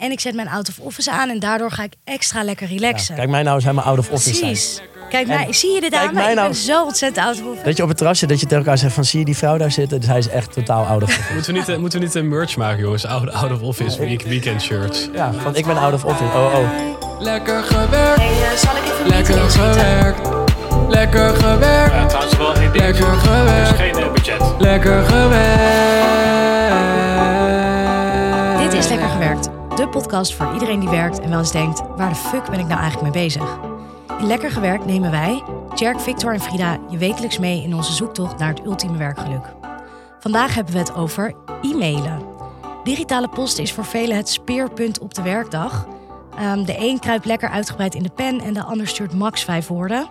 [0.00, 3.14] En ik zet mijn out of office aan en daardoor ga ik extra lekker relaxen.
[3.14, 4.50] Kijk mij nou eens helemaal out of office zijn.
[4.50, 4.80] Precies.
[5.10, 6.20] Kijk, mij, zie je dit kijk aan me?
[6.20, 7.64] mij Ik nou- ben zo ontzettend out of office.
[7.64, 9.36] Dat je op het terras zit, dat je tegen elkaar zegt van zie je die
[9.36, 10.00] vrouw daar zitten?
[10.00, 11.32] Dus hij is echt totaal out of office.
[11.34, 13.06] Moeten we niet, eh, moeten we niet een merch maken, jongens?
[13.06, 15.08] Out, out of office week, weekend shirts.
[15.12, 16.24] Ja, van ik ben out of office.
[16.24, 16.68] Oh, oh.
[17.20, 20.28] Lekker gewerkt, Hey, eh, zal ik even lekker gewerkt.
[20.88, 22.84] Lekker gewerkt, Ja, trouwens wel één ding.
[22.84, 24.40] lekker gewerkt, geen eh, budget.
[24.58, 25.98] lekker gewerkt.
[28.62, 29.48] Dit is Lekker Gewerkt.
[29.80, 31.82] De podcast voor iedereen die werkt en wel eens denkt...
[31.96, 33.58] waar de fuck ben ik nou eigenlijk mee bezig?
[34.18, 35.42] In Lekker Gewerkt nemen wij,
[35.74, 36.78] Tjerk, Victor en Frida...
[36.90, 39.54] je wekelijks mee in onze zoektocht naar het ultieme werkgeluk.
[40.18, 42.22] Vandaag hebben we het over e-mailen.
[42.84, 45.86] Digitale post is voor velen het speerpunt op de werkdag.
[46.36, 48.40] Ehm, de een kruipt lekker uitgebreid in de pen...
[48.40, 50.08] en de ander stuurt max vijf woorden...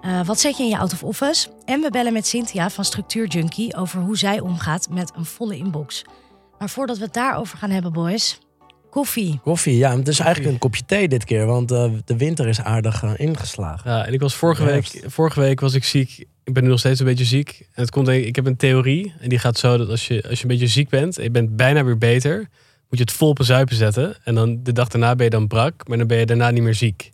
[0.00, 1.48] Eh, wat zet je in je out of office?
[1.64, 5.56] En we bellen met Cynthia van Structuur Junkie over hoe zij omgaat met een volle
[5.56, 6.04] inbox.
[6.58, 8.40] Maar voordat we het daarover gaan hebben, boys,
[8.96, 9.40] koffie.
[9.42, 9.96] Koffie, ja.
[9.96, 13.10] Het is eigenlijk een kopje thee dit keer, want eh, de winter is aardig eh,
[13.16, 13.90] ingeslagen.
[13.90, 16.26] Ja, en ik was vorige week, vorige week was ik ziek.
[16.44, 17.66] Ik ben nu nog steeds een beetje ziek.
[17.72, 19.14] En het komt, ik ik heb een theorie.
[19.20, 21.30] En die gaat zo dat als je, als je een beetje ziek bent en je
[21.30, 22.36] bent bijna weer beter,
[22.88, 24.16] moet je het vol op een zuipen zetten.
[24.24, 26.62] En dan de dag daarna ben je dan brak, maar dan ben je daarna niet
[26.62, 27.10] meer ziek.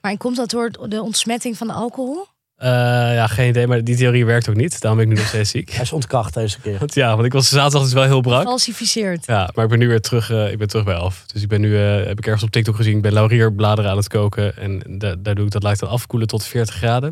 [0.00, 2.26] Maar en komt dat door de ontsmetting van de alcohol?
[2.56, 2.68] Eh,
[3.14, 4.80] ja, geen idee, maar die theorie werkt ook niet.
[4.80, 5.70] Daarom ben ik nu nog steeds ziek.
[5.70, 6.78] Hij is ontkracht deze keer.
[6.78, 8.42] Want ja, want ik was zaterdag dus wel heel brak.
[8.42, 9.26] Falsificeerd.
[9.26, 11.24] Ja, maar ik ben nu weer terug, eh, ik ben terug bij Elf.
[11.26, 13.96] Dus ik ben nu, eh, heb ik ergens op TikTok gezien, ik ben laurierbladeren aan
[13.96, 14.56] het koken.
[14.56, 17.08] En da- daar doe ik, dat laat ik dan afkoelen tot 40 graden.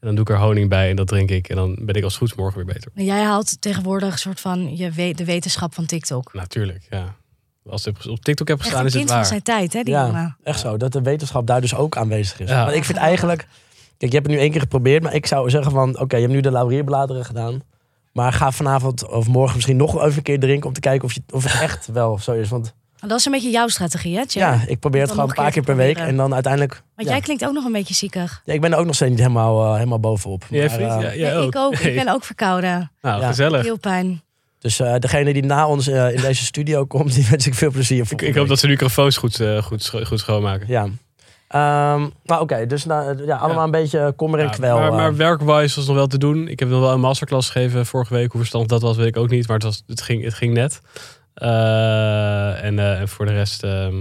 [0.00, 1.48] En dan doe ik er honing bij en dat drink ik.
[1.48, 2.90] En dan ben ik als goed morgen weer beter.
[2.94, 6.30] En jij haalt tegenwoordig een soort van je we- de wetenschap van TikTok.
[6.34, 7.14] Natuurlijk, ja.
[7.68, 9.28] Als ik op TikTok heb Echt gestaan, een is het kind van waar.
[9.28, 10.36] zijn tijd, hè, die Ja, jongen.
[10.42, 10.76] echt zo.
[10.76, 12.48] Dat de wetenschap daar dus ook aanwezig is.
[12.48, 12.64] Ja.
[12.64, 13.46] Maar ik vind eigenlijk...
[14.00, 15.98] Kijk, je hebt het nu één keer geprobeerd, maar ik zou zeggen van...
[16.00, 17.62] Oké, je hebt nu de laurierbladeren gedaan.
[18.12, 20.66] Maar ga vanavond of morgen misschien nog even een keer drinken...
[20.68, 22.48] om te kijken of, je, of het echt wel zo is.
[22.48, 22.74] Want
[23.06, 25.62] Dat is een beetje jouw strategie, hè, ja, ik probeer het gewoon een paar keer
[25.62, 25.98] per week.
[25.98, 26.72] En dan uiteindelijk...
[26.94, 27.14] Want ja.
[27.14, 28.42] jij klinkt ook nog een beetje ziekig.
[28.44, 30.44] Ja, ik ben er ook nog steeds niet helemaal, eh, helemaal bovenop.
[30.50, 30.90] Jij Maar, vriend?
[30.90, 31.74] eh, Ja, jij Nee, ik ook.
[31.78, 32.90] Ik ben ook verkouden.
[33.02, 33.26] Nou, Ja.
[33.28, 33.62] gezellig.
[33.62, 34.22] Heel pijn.
[34.58, 38.06] Dus eh, degene die na ons in deze studio komt, die wens ik veel plezier.
[38.10, 40.66] Ik, ik hoop dat ze de microfoons goed, goed, scho- goed schoonmaken.
[40.68, 40.88] Ja.
[41.50, 43.64] Ehm, nou oké, dus nou, ja, allemaal Ja.
[43.64, 44.78] een beetje kommer en Ja, kwel.
[44.78, 44.94] maar, eh.
[44.96, 46.48] maar werkwise was nog wel te doen.
[46.48, 48.30] Ik heb nog wel een masterclass gegeven vorige week.
[48.30, 49.46] Hoe verstandig dat was, weet ik ook niet.
[49.46, 50.80] Maar het, was, het, ging, het ging net.
[51.34, 54.00] Eh, en, eh, en voor de rest ehm,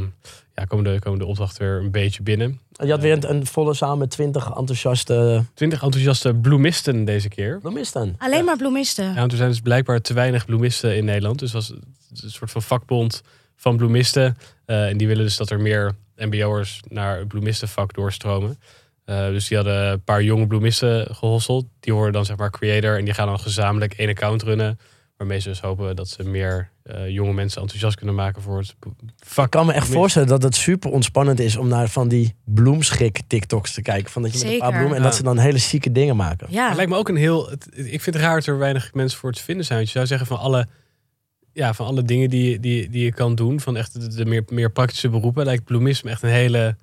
[0.55, 2.59] ja, komen, de, komen de opdrachten weer een beetje binnen.
[2.71, 5.43] je had weer een, een volle zaal met twintig enthousiaste...
[5.53, 7.59] Twintig enthousiaste bloemisten deze keer.
[7.93, 8.16] Dan?
[8.17, 9.05] Alleen maar bloemisten.
[9.05, 11.39] Ja, want er zijn dus blijkbaar te weinig bloemisten in Nederland.
[11.39, 11.69] Dus het was
[12.23, 13.21] een soort van vakbond
[13.55, 14.37] van bloemisten.
[14.66, 18.59] Eh, en die willen dus dat er meer mbo'ers naar het bloemistenvak doorstromen.
[19.06, 21.66] Eh, dus die hadden een paar jonge bloemisten gehosseld.
[21.80, 22.97] Die worden dan zeg maar creator.
[22.97, 24.79] En die gaan dan gezamenlijk één account runnen.
[25.18, 28.75] Waarmee ze dus hopen dat ze meer eh, jonge mensen enthousiast kunnen maken voor het
[29.25, 29.46] vak.
[29.46, 33.22] Ik kan me echt voorstellen dat het super ontspannend is om naar van die bloemschik
[33.28, 34.12] TikToks te kijken.
[34.12, 35.03] Van dat je met een paar bloemen en Ja.
[35.03, 36.47] dat ze dan hele zieke dingen maken.
[36.50, 36.68] Ja.
[36.68, 37.50] Het lijkt me ook een heel.
[37.50, 39.78] het- ik vind het raar dat er weinig mensen voor te vinden zijn.
[39.78, 40.68] Want je zou zeggen van alle,
[41.53, 44.43] ja, van alle dingen die, die, die je kan doen, van echt de, de meer,
[44.49, 46.75] meer praktische beroepen, lijkt bloemisme echt een hele,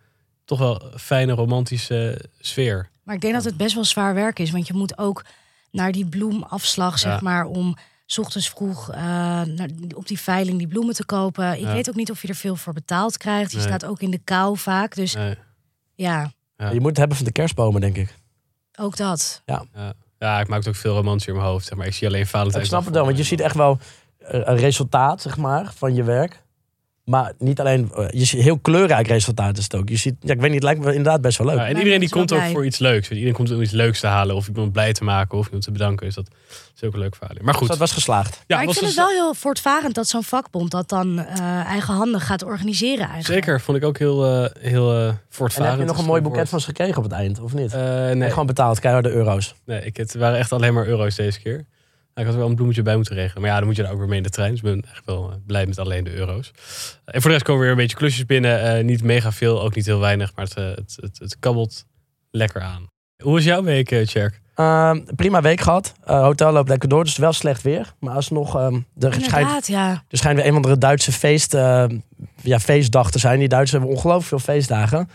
[0.44, 2.88] toch wel fijne romantische sfeer.
[3.02, 4.50] Maar ik denk dat het best wel zwaar werk is.
[4.50, 5.24] Want je moet ook
[5.70, 7.20] naar die bloemafslag, zeg Ja.
[7.22, 8.98] maar, om 's ochtends vroeg eh,
[9.42, 11.52] naar, op die veiling die bloemen te kopen.
[11.52, 11.72] Ik Ja.
[11.72, 13.50] weet ook niet of je er veel voor betaald krijgt.
[13.50, 13.66] Je Nee.
[13.66, 14.94] staat ook in de kou vaak.
[14.94, 15.34] Dus Nee,
[15.94, 16.70] ja, Ja.
[16.70, 18.14] Je moet het hebben van de kerstbomen, denk ik.
[18.78, 19.42] ook dat.
[20.18, 21.66] ja, ik maak het ook veel romantisch in mijn hoofd.
[21.66, 21.86] Zeg maar.
[21.86, 22.62] Ik zie alleen Valentijn.
[22.62, 23.78] Ik snap het wel, want je ziet echt wel
[24.28, 26.44] een resultaat, zeg maar, van je werk.
[27.06, 29.88] Maar niet alleen, eh, je ziet heel kleurrijk resultaat is het ook.
[29.88, 31.56] Je ziet, ja, ik weet niet, het lijkt me inderdaad best wel leuk.
[31.56, 33.10] Ja, en iedereen die komt ook voor iets leuks.
[33.10, 34.36] Iedereen komt om iets leuks te halen.
[34.36, 35.38] Of iemand blij te maken.
[35.38, 36.06] Of iemand te bedanken.
[36.06, 36.28] Dus dat
[36.76, 37.36] is ook een leuk verhaal.
[37.42, 37.60] Maar goed.
[37.60, 38.42] Dus dat was geslaagd.
[38.46, 41.40] ja, maar ik vind het dus- wel heel voortvarend dat zo'n vakbond dat dan eh,
[41.66, 43.44] eigenhandig gaat organiseren eigenlijk.
[43.44, 45.70] Zeker, vond ik ook heel, eh heel eh En voortvarend.
[45.70, 47.54] heb je nog is een mooi het boeket van ze gekregen op het eind, of
[47.54, 47.72] niet?
[47.72, 48.14] Eh, nee.
[48.14, 49.54] nee, Gewoon betaald, keiharde euro's.
[49.64, 51.64] nee ik, het waren echt alleen maar euro's deze keer.
[52.16, 53.42] Ik had er wel een bloemetje bij moeten regelen.
[53.42, 54.50] Maar ja, dan moet je daar ook weer mee in de trein.
[54.50, 56.50] Dus ik ben echt wel eh, blij met alleen de euro's.
[57.04, 58.60] En voor de rest komen weer een beetje klusjes binnen.
[58.60, 60.32] Eh, niet mega veel, ook niet heel weinig.
[60.34, 61.86] Maar het, eh, het, het, het kabbelt
[62.30, 62.86] lekker aan.
[63.22, 64.40] Hoe was jouw week, Tjerk?
[64.54, 65.94] Ehm, prima week gehad.
[66.04, 67.94] Eh, hotel loopt lekker door, dus wel slecht weer.
[68.00, 69.90] Maar alsnog, ehm er, schijnt, ja.
[70.08, 71.52] er schijnt weer een of andere Duitse feest,
[72.42, 73.38] ja, feestdag te zijn.
[73.38, 75.08] Die Duitsers hebben ongelooflijk veel feestdagen.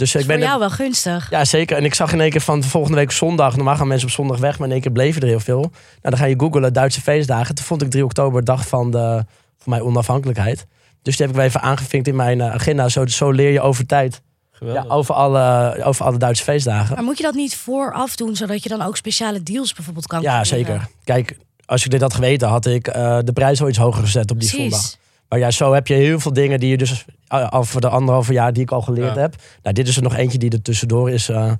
[0.00, 1.30] Dus Is ik voor ben jou wel gunstig.
[1.30, 1.76] Ja, zeker.
[1.76, 3.56] En ik zag in één keer van volgende week zondag.
[3.56, 5.60] Normaal gaan mensen op zondag weg, maar in één keer bleven er heel veel.
[5.60, 5.70] Nou,
[6.00, 7.54] dan ga je googlen Duitse feestdagen.
[7.54, 9.24] Toen vond ik 3 oktober dag van, de,
[9.58, 10.66] van mijn onafhankelijkheid.
[11.02, 12.88] Dus die heb ik wel even aangevinkt in mijn eh, agenda.
[12.88, 14.14] Zo, zo leer je over tijd
[14.52, 14.90] ja, Geweldig.
[14.92, 16.94] over, alle, over alle Duitse feestdagen.
[16.94, 20.20] Maar moet je dat niet vooraf doen, zodat je dan ook speciale deals bijvoorbeeld kan
[20.20, 20.46] Ja, creëren?
[20.46, 20.86] zeker.
[21.04, 21.36] Kijk,
[21.66, 24.40] als ik dit had geweten, had ik eh, de prijs wel iets hoger gezet op
[24.40, 24.70] die Precies.
[24.70, 24.98] zondag.
[25.30, 27.04] Maar ja, zo heb je heel veel dingen die je dus
[27.34, 29.20] uh, al voor de anderhalve jaar die ik al geleerd Ja.
[29.20, 29.34] heb.
[29.62, 31.28] Nou, dit is er nog eentje die er tussendoor is.
[31.28, 31.52] eh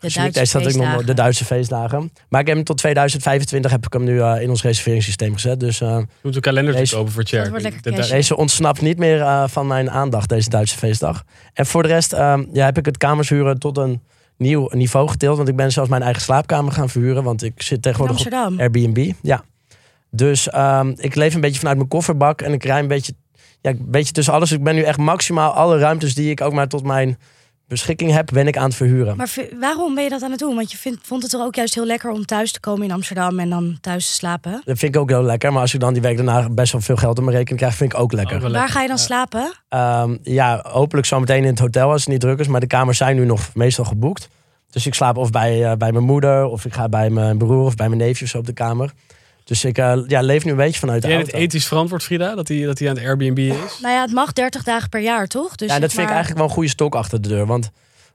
[0.00, 0.08] De.
[0.14, 1.06] Duitse ik nog feestdagen.
[1.06, 2.12] de Duitse feestdagen.
[2.28, 5.60] Maar ik heb hem tot 2025 heb ik hem nu eh, in ons reserveringssysteem gezet.
[5.60, 7.30] Dus eh, Je moet een kalender Deze- kopen voor De-
[7.82, 8.08] de- cash.
[8.10, 11.24] deze ontsnapt niet meer eh, van mijn aandacht, deze Duitse feestdag.
[11.52, 14.02] En voor de rest eh, ja, heb ik het kamershuren tot een
[14.36, 15.36] nieuw niveau getild.
[15.36, 17.22] Want ik ben zelfs mijn eigen slaapkamer gaan verhuren.
[17.24, 18.32] Want ik zit In tegenwoordig op.
[18.60, 19.12] Airbnb.
[19.22, 19.44] Ja.
[20.10, 22.40] Dus ehm, ik leef een beetje vanuit mijn kofferbak.
[22.42, 23.12] En ik rij een beetje,
[23.60, 24.52] ja, een beetje tussen alles.
[24.52, 27.18] Ik ben nu echt maximaal alle ruimtes die ik ook maar tot mijn
[27.68, 29.16] beschikking heb, ben ik aan het verhuren.
[29.16, 30.54] Maar waarom ben je dat aan het doen?
[30.54, 32.92] Want je vindt, vond het er ook juist heel lekker om thuis te komen in
[32.92, 34.52] Amsterdam en dan thuis te slapen.
[34.64, 35.52] Dat vind ik ook heel lekker.
[35.52, 37.74] Maar als ik dan die week daarna best wel veel geld op mijn rekening krijg,
[37.74, 38.50] vind ik ook lekker.
[38.52, 39.02] Waar ga je dan Ja.
[39.02, 39.52] slapen?
[39.68, 42.48] Ehm, ja, hopelijk zometeen in het hotel als het niet druk is.
[42.48, 44.28] Maar de kamers zijn nu nog meestal geboekt.
[44.70, 47.64] Dus ik slaap of bij, eh, bij mijn moeder, of ik ga bij mijn broer
[47.64, 48.92] of bij mijn neefje of zo op de kamer.
[49.48, 52.34] Dus ik eh, ja, leef nu een beetje vanuit de jij het ethisch verantwoord, Frida?
[52.34, 53.78] Dat hij, dat hij aan het Airbnb is?
[53.80, 55.56] Nou ja, het mag 30 dagen per jaar, toch?
[55.56, 57.46] Dus ja, en dat vind ik eigenlijk wel een goede stok achter de deur.
[57.46, 57.70] Want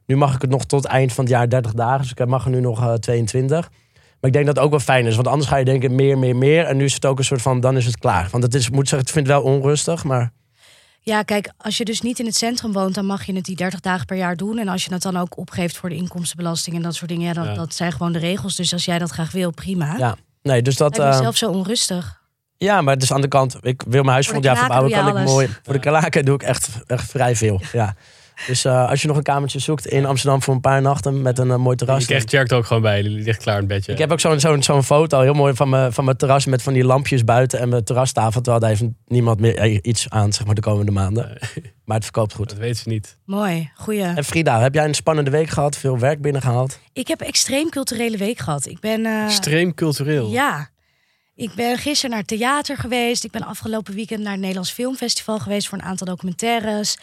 [0.06, 2.02] nu mag ik het nog tot eind van het jaar 30 dagen.
[2.02, 3.70] Dus ik mag er nu nog eh, 22.
[4.20, 5.16] Maar ik denk dat het ook wel fijn is.
[5.16, 6.66] Want anders ga je denken meer, meer, meer.
[6.66, 8.28] En nu is het ook een soort van, dan is het klaar.
[8.32, 10.04] Want het is, moet zeggen, ik vind het wel onrustig.
[10.04, 10.32] Maar
[11.00, 13.56] Ja, kijk, als je dus niet in het centrum woont, dan mag je het die
[13.56, 14.58] 30 dagen per jaar doen.
[14.58, 17.34] En als je het dan ook opgeeft voor de inkomstenbelasting en dat soort dingen, ja,
[17.34, 17.54] dat, Ja.
[17.54, 18.56] dat zijn gewoon de regels.
[18.56, 19.98] Dus als jij dat graag wil, prima.
[19.98, 20.92] Ja, nee, dus dat...
[20.92, 22.22] Ik ben eh, zelf zo onrustig.
[22.58, 23.58] Ja, maar is aan de kant.
[23.62, 24.92] Ik wil mijn huis volgend jaar verbouwen.
[24.92, 25.50] Kan ik mooi.
[25.64, 27.62] Voor de kalaken doe ik echt, echt vrij veel.
[27.72, 27.96] Ja.
[28.48, 31.40] Dus eh, als je nog een kamertje zoekt in Amsterdam voor een paar nachten met
[31.40, 32.06] een eh, mooi terras.
[32.06, 33.02] Je krijgt er ook gewoon bij.
[33.02, 33.92] Die ligt klaar in het bedje.
[33.92, 36.62] Ik heb ook zo'n zo'n zo'n foto, heel mooi, van mijn, van mijn terras met
[36.62, 38.42] van die lampjes buiten en mijn terrastafel.
[38.42, 41.38] Terwijl daar heeft niemand meer eh, iets aan, zeg maar, de komende maanden.
[41.86, 42.50] Maar het verkoopt goed.
[42.50, 43.18] Dat weet ze niet.
[43.26, 44.04] Mooi, goeie.
[44.04, 45.78] En Frida, heb jij een spannende week gehad?
[45.78, 46.80] Veel werk binnengehaald?
[46.94, 48.66] Ik heb een extreem culturele week gehad.
[48.66, 49.06] Ik ben.
[49.06, 50.30] eh, Extreem cultureel.
[50.32, 50.70] Ja.
[51.36, 53.24] Ik ben gisteren naar theater geweest.
[53.24, 56.98] Ik ben afgelopen weekend naar het Nederlands Filmfestival geweest voor een aantal documentaires.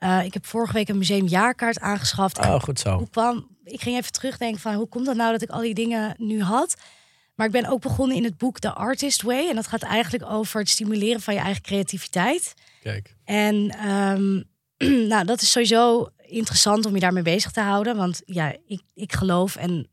[0.00, 2.38] Eh, ik heb vorige week een museumjaarkaart aangeschaft.
[2.38, 2.96] Oh, goed zo.
[2.96, 5.74] hoe kwam, ik ging even terugdenken van hoe komt dat nou dat ik al die
[5.74, 6.74] dingen nu had.
[7.34, 9.48] Maar ik ben ook begonnen in het boek The Artist Way.
[9.48, 12.54] En dat gaat eigenlijk over het stimuleren van je eigen creativiteit.
[12.82, 13.16] Kijk.
[13.24, 14.42] En ehm,
[15.12, 17.96] nou, dat is sowieso interessant om je daarmee bezig te houden.
[17.96, 19.88] Want ja, ik, ik geloof, en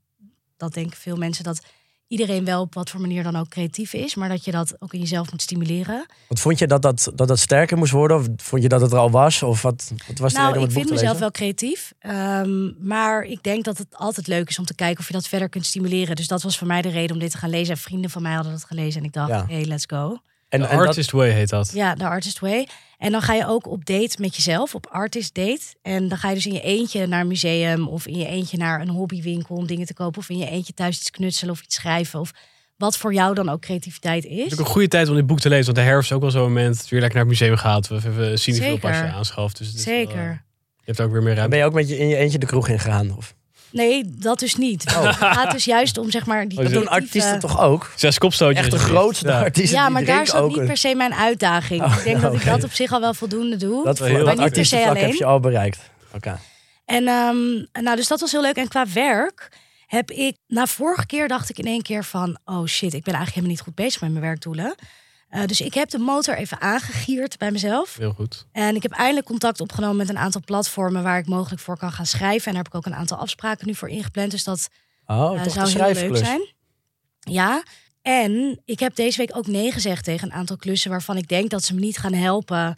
[0.58, 1.62] dat denken veel mensen, dat
[2.08, 4.16] iedereen wel op wat voor manier dan ook creatief is.
[4.16, 6.06] Maar dat je dat ook in jezelf moet stimuleren.
[6.28, 8.18] Wat vond je dat dat, dat dat sterker moest worden?
[8.18, 9.44] Of vond je dat het er al was?
[9.44, 11.20] Of wat, wat was de nou, reden om ik het vind mezelf lezen?
[11.20, 11.94] wel creatief.
[12.00, 15.28] ehm, maar ik denk dat het altijd leuk is om te kijken of je dat
[15.28, 16.16] verder kunt stimuleren.
[16.16, 17.74] Dus dat was voor mij de reden om dit te gaan lezen.
[17.74, 19.00] En vrienden van mij hadden dat gelezen.
[19.02, 19.46] En ik dacht, Ja.
[19.48, 20.18] hey, let's go.
[20.50, 21.72] En, De en dat- Artist Way heet dat.
[21.74, 22.68] Ja, de Artist Way.
[22.98, 25.62] En dan ga je ook op date met jezelf, op artist date.
[25.82, 28.58] En dan ga je dus in je eentje naar een museum of in je eentje
[28.58, 30.20] naar een hobbywinkel om dingen te kopen.
[30.20, 32.20] Of in je eentje thuis iets knutselen of iets schrijven.
[32.20, 32.32] Of
[32.78, 34.46] wat voor jou dan ook creativiteit Het is.
[34.46, 35.66] is ook een goede tijd om dit boek te lezen.
[35.66, 36.76] Want de herfst is ook wel zo'n moment.
[36.76, 37.92] dat je weer lekker naar het museum gaat.
[37.92, 39.14] Of even een cinefilmpasje Zeker.
[39.14, 39.58] aanschaft.
[39.58, 40.44] Dus is wel, eh, Zeker.
[40.76, 41.50] je hebt ook weer meer ruimte.
[41.50, 43.18] ben je ook met je, in je eentje de kroeg ingegaan?
[43.18, 43.36] Of?
[43.72, 44.84] Nee, dat dus niet.
[44.96, 47.92] Het gaat dus juist om zeg maar die Oh, Dat doen artiesten toch ook?
[47.96, 48.60] Zes kopstootjes.
[48.66, 49.40] Echt de grootste Ja.
[49.40, 51.84] artiesten Ja, maar daar is ook niet per se mijn uitdaging.
[51.84, 53.84] Oh, ik denk dat ik dat op zich al wel voldoende doe.
[53.84, 55.80] Dat, Wel heel- Maar niet per se heb je al bereikt.
[56.16, 56.40] Oké.
[56.86, 58.56] En ehm, nou, dus dat was heel leuk.
[58.56, 59.50] En qua werk
[59.88, 63.14] heb ik, na vorige keer dacht ik in één keer van, oh shit, ik ben
[63.14, 64.76] eigenlijk helemaal niet goed bezig met mijn werkdoelen.
[65.30, 67.98] Eh, dus ik heb de motor even aangegierd bij mezelf.
[67.98, 68.48] Heel goed.
[68.52, 71.92] En ik heb eindelijk contact opgenomen met een aantal platformen waar ik mogelijk voor kan
[71.92, 72.48] gaan schrijven.
[72.48, 74.32] En daar heb ik ook een aantal afspraken nu voor ingepland.
[74.32, 74.70] Dus dat
[75.06, 76.48] Oh, toch zou heel leuk zijn.
[77.20, 77.64] Ja.
[78.02, 81.50] En ik heb deze week ook nee gezegd tegen een aantal klussen waarvan ik denk
[81.50, 82.78] dat ze me niet gaan helpen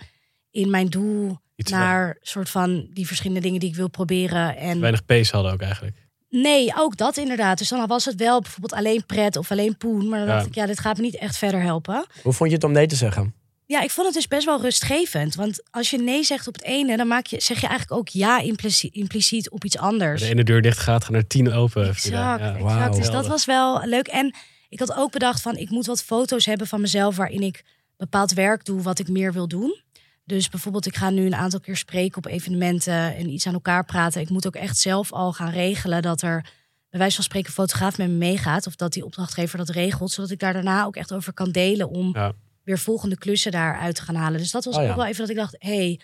[0.52, 4.58] in mijn doel Iets naar soort van die verschillende dingen die ik wil proberen.
[4.58, 6.09] En Weinig pace hadden ook eigenlijk.
[6.30, 7.58] Nee, ook dat inderdaad.
[7.58, 10.10] Dus dan was het wel bijvoorbeeld alleen pret of alleen poen.
[10.10, 10.34] Maar dan Ja.
[10.36, 12.06] dacht ik, ja, dit gaat me niet echt verder helpen.
[12.24, 13.34] Hoe vond je het om nee te zeggen?
[13.66, 15.36] Ja, ik vond het dus best wel rustgevend.
[15.36, 18.08] Want als je nee zegt op het ene, dan maak je, zeg je eigenlijk ook
[18.08, 20.22] ja implici- impliciet op iets Als anders.
[20.22, 21.88] de ene deur dicht gaat, gaan er tien open.
[21.88, 22.40] Exact, Ja.
[22.40, 22.62] exact.
[22.62, 22.94] Wauw.
[22.94, 24.08] Dus dat was wel leuk.
[24.08, 24.36] En
[24.70, 27.16] ik had ook bedacht van, ik moet wat foto's hebben van mezelf...
[27.16, 27.64] waarin ik
[27.98, 29.82] bepaald werk doe wat ik meer wil doen.
[30.30, 33.16] Dus bijvoorbeeld, ik ga nu een aantal keer spreken op evenementen...
[33.16, 34.22] en iets aan elkaar praten.
[34.22, 36.42] Ik moet ook echt zelf al gaan regelen dat er...
[36.90, 38.68] bij wijze van spreken een fotograaf met me meegaat...
[38.68, 40.12] of dat die opdrachtgever dat regelt...
[40.12, 41.90] zodat ik daar daarna ook echt over kan delen...
[41.90, 42.32] om Ja.
[42.64, 44.40] weer volgende klussen daaruit te gaan halen.
[44.40, 44.90] Dus dat was Oh ja.
[44.90, 45.56] ook wel even dat ik dacht...
[45.60, 46.00] hey,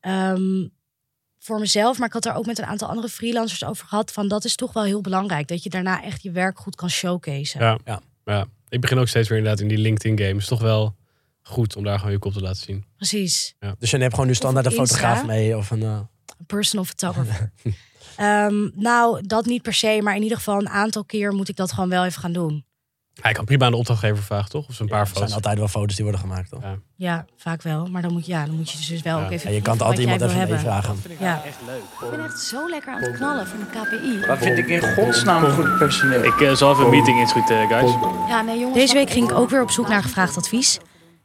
[0.00, 0.68] ehm,
[1.38, 4.12] voor mezelf, maar ik had daar ook met een aantal andere freelancers over gehad.
[4.12, 5.48] Van dat is toch wel heel belangrijk.
[5.48, 7.62] Dat je daarna echt je werk goed kan showcaseen.
[7.62, 7.78] Ja.
[7.84, 8.00] Ja.
[8.24, 8.46] Ja.
[8.68, 10.38] Ik begin ook steeds weer inderdaad in die LinkedIn game.
[10.38, 10.94] is toch wel
[11.46, 12.84] goed om daar gewoon je kop te laten zien.
[12.96, 13.54] Precies.
[13.78, 15.82] Dus je neemt gewoon nu standaard een fotograaf mee of een...
[15.82, 15.88] eh,
[16.38, 17.52] Een personal photographer.
[18.16, 20.00] Ehm, nou, dat niet per se.
[20.02, 22.64] Maar in ieder geval een aantal keer moet ik dat gewoon wel even gaan doen.
[23.20, 24.68] Hij kan prima aan de opdrachtgever vragen, toch?
[24.68, 25.34] Of zo'n paar Er zijn foto's.
[25.34, 26.62] altijd wel foto's die worden gemaakt, toch?
[26.62, 26.76] Ja.
[26.96, 27.86] Ja, vaak wel.
[27.86, 29.24] Maar dan moet, ja, dan moet je dus wel Ja.
[29.24, 29.46] ook even...
[29.48, 30.56] En je kan proeven altijd iemand even wil hebben.
[30.72, 30.96] meevragen.
[31.20, 31.42] Ja.
[32.04, 34.26] Ik ben echt zo lekker aan het knallen van de KPI.
[34.26, 36.24] Wat vind ik in godsnaam goed personeel?
[36.24, 37.90] Ik eh, zal even een meeting inschieten, guys.
[38.28, 38.78] Ja, nee, jongens.
[38.78, 40.78] Deze week ging ik ook weer op zoek naar gevraagd advies.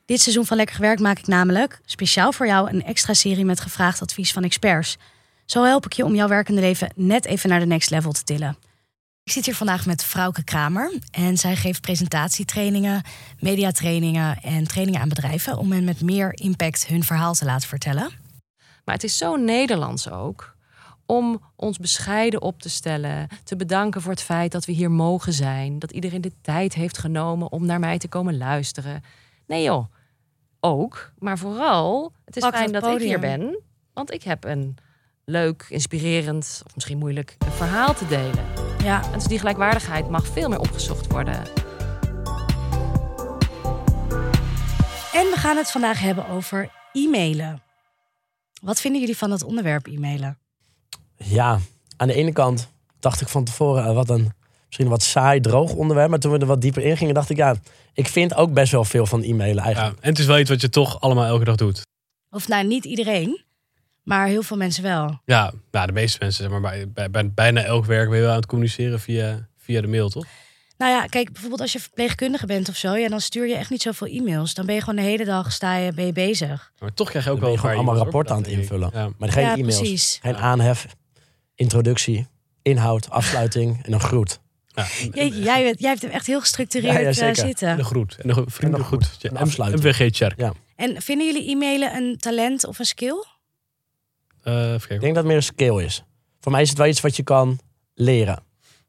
[0.10, 3.60] Dit seizoen van Lekker Gewerkt maak ik namelijk speciaal voor jou een extra serie met
[3.60, 4.98] gevraagd advies van experts.
[5.46, 8.24] Zo help ik je om jouw werkende leven net even naar de next level te
[8.24, 8.58] tillen.
[9.24, 13.02] Ik zit hier vandaag met Frauke Kramer en zij geeft presentatietrainingen,
[13.40, 18.10] mediatrainingen en trainingen aan bedrijven om hen met meer impact hun verhaal te laten vertellen.
[18.86, 20.56] Maar het is zo Nederlands ook
[21.06, 25.34] om ons bescheiden op te stellen, te bedanken voor het feit dat we hier mogen
[25.34, 29.04] zijn, dat iedereen de tijd heeft genomen om naar mij te komen luisteren.
[29.46, 29.86] Nee joh,
[30.60, 33.60] ook, maar vooral, het is Pak fijn dat dat ik hier ben,
[33.94, 34.78] want ik heb een
[35.26, 38.46] leuk, inspirerend of misschien moeilijk een verhaal te delen.
[38.84, 41.68] Ja, En dus die gelijkwaardigheid mag veel meer opgezocht worden.
[45.20, 47.62] en we gaan het vandaag hebben over e-mailen.
[48.62, 50.38] Wat vinden jullie van het onderwerp e-mailen?
[51.16, 51.60] Ja,
[51.98, 54.34] aan de ene kant dacht ik van tevoren, eh, wat een
[54.70, 56.10] misschien een wat saai, droog onderwerp.
[56.10, 57.56] Maar toen we er wat dieper in gingen, dacht ik, ja,
[57.94, 59.98] ik vind ook best wel veel van e-mailen Ja, eigenlijk.
[60.02, 61.82] en het is wel iets wat je toch allemaal elke dag doet.
[62.30, 63.44] Of nou, niet iedereen,
[64.04, 65.22] maar heel veel mensen wel.
[65.26, 68.24] Ja, nou, de meeste mensen, zeg maar, bij, bij, bij bijna elk werk ben je
[68.24, 70.26] wel aan het communiceren via, via de mail, toch?
[70.78, 73.70] Nou ja, kijk, bijvoorbeeld als je verpleegkundige bent of zo, ja, dan stuur je echt
[73.70, 74.54] niet zoveel e-mails.
[74.54, 76.72] Dan ben je gewoon de hele dag sta je, ben je bezig.
[76.80, 78.90] Maar toch krijg je ook Dan ben wel gewoon allemaal rapporten aan het invullen.
[78.94, 79.10] Ja.
[79.18, 80.20] Maar geen ja, e-mails, precies.
[80.22, 80.88] geen aanhef,
[81.56, 82.28] introductie,
[82.62, 84.40] inhoud, afsluiting en een groet.
[84.74, 84.86] Ja.
[85.32, 87.70] Jij, bent- jij hebt hem echt heel gestructureerd Ja, ja, eh, zitten.
[87.80, 88.18] een groet.
[88.22, 89.06] En een vriendengroet.
[89.06, 89.22] groet.
[89.22, 89.84] Ja, Een afsluiting.
[89.84, 90.40] MVG Cherk.
[90.40, 90.54] Ja.
[90.76, 93.24] En vinden jullie e-mailen een talent of een skill?
[94.44, 96.04] Eh, Ik denk dat het meer een skill is.
[96.40, 97.60] Voor mij is het wel iets wat je kan
[97.94, 98.44] leren.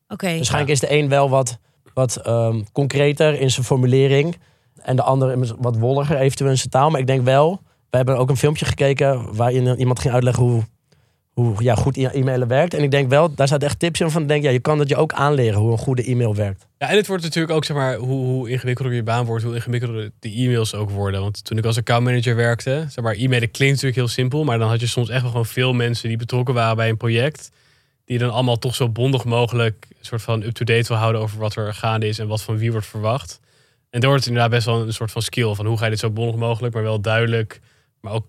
[0.08, 1.58] Oké, Waarschijnlijk is de een wel wat,
[1.94, 4.36] wat ehm, concreter in zijn formulering.
[4.82, 6.90] En de ander wat wolliger eventueel in zijn taal.
[6.90, 7.60] Maar ik denk wel,
[7.90, 10.62] we hebben ook een filmpje gekeken waarin iemand ging uitleggen hoe,
[11.32, 12.74] hoe ja, goed e-mailen werkt.
[12.74, 14.88] En ik denk wel, daar zaten echt tips in van, denk, ja, je kan dat
[14.88, 16.66] je ook aanleren hoe een goede e-mail werkt.
[16.78, 19.54] Ja, en het wordt natuurlijk ook, zeg maar, hoe, hoe ingewikkelder je baan wordt, hoe
[19.54, 21.20] ingewikkelder de e-mails ook worden.
[21.20, 24.68] Want toen ik als accountmanager werkte, zeg maar, e-mailen klinkt natuurlijk heel simpel, maar dan
[24.68, 27.50] had je soms echt wel gewoon veel mensen die betrokken waren bij een project,
[28.04, 31.56] die dan allemaal toch zo bondig mogelijk een soort van up-to-date wil houden over wat
[31.56, 33.40] er gaande is en wat van wie wordt verwacht.
[33.90, 35.90] En daar wordt het inderdaad best wel een soort van skill van hoe ga je
[35.90, 37.60] dit zo bondig mogelijk, maar wel duidelijk,
[38.00, 38.26] maar ook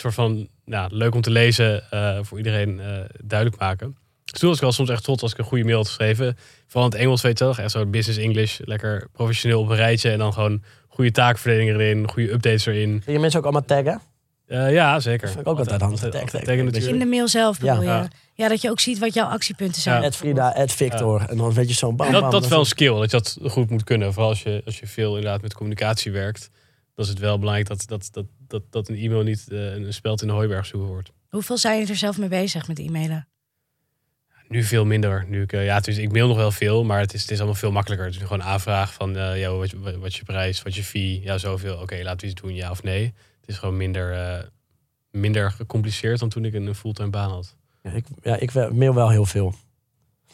[0.00, 2.86] soort van ja, leuk om te lezen eh, voor iedereen eh,
[3.24, 3.96] duidelijk maken.
[4.24, 6.36] Dus toen was ik wel soms echt trots als ik een goede mail had geschreven.
[6.66, 7.56] Vooral in het Engels, weet je wel.
[7.56, 8.58] Echt zo business English.
[8.64, 10.10] Lekker professioneel op een rijtje.
[10.10, 12.08] En dan gewoon goede taakverdeling erin.
[12.08, 13.02] Goede updates erin.
[13.04, 14.00] Kun je mensen ook allemaal taggen?
[14.46, 15.20] Eh, ja, zeker.
[15.20, 16.00] Dat vind ik ook altijd handig.
[16.00, 18.02] Tag, tag, taggen in de mail zelf bedoel Ja.
[18.02, 18.08] je?
[18.34, 18.48] Ja.
[18.48, 20.00] dat je ook ziet wat jouw actiepunten zijn.
[20.00, 20.06] Ja.
[20.06, 21.26] Ed Frida, Ed Victor.
[21.28, 22.94] En dan weet je zo'n bam, En dat, bam, dat is wel een skill.
[22.94, 24.12] Dat je dat goed moet kunnen.
[24.12, 26.50] Vooral als je, als je veel inderdaad met communicatie werkt.
[26.94, 29.92] Dan is het wel belangrijk dat, dat, dat, dat, dat een e-mail niet eh, een
[29.92, 31.12] speld in de hooiberg zoeken wordt.
[31.28, 33.28] Hoeveel zijn je er zelf mee bezig met e-mailen?
[34.48, 35.24] Nu veel minder.
[35.28, 37.38] Nu ik, eh, ja, dus ik mail nog wel veel, maar het is, het is
[37.38, 38.06] allemaal veel makkelijker.
[38.06, 40.84] Het is nu gewoon aanvraag van eh yo, wat, wat, wat je prijs, wat je
[40.84, 41.20] fee.
[41.22, 41.76] Ja, zoveel.
[41.76, 43.04] Oké, laten we iets doen, ja of nee.
[43.40, 44.44] Het is gewoon minder, eh,
[45.10, 47.56] minder gecompliceerd dan toen ik een fulltime baan had.
[47.82, 49.54] Ja, ik, ja, ik mail wel heel veel.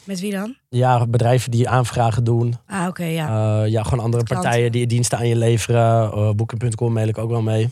[0.03, 0.55] Met wie dan?
[0.69, 2.55] Ja, bedrijven die aanvragen doen.
[2.65, 3.63] Ah, oké, ja.
[3.63, 6.17] Eh, ja, gewoon andere partijen die diensten aan je leveren.
[6.17, 7.69] Uh, Boeken.com mail ik ook wel mee.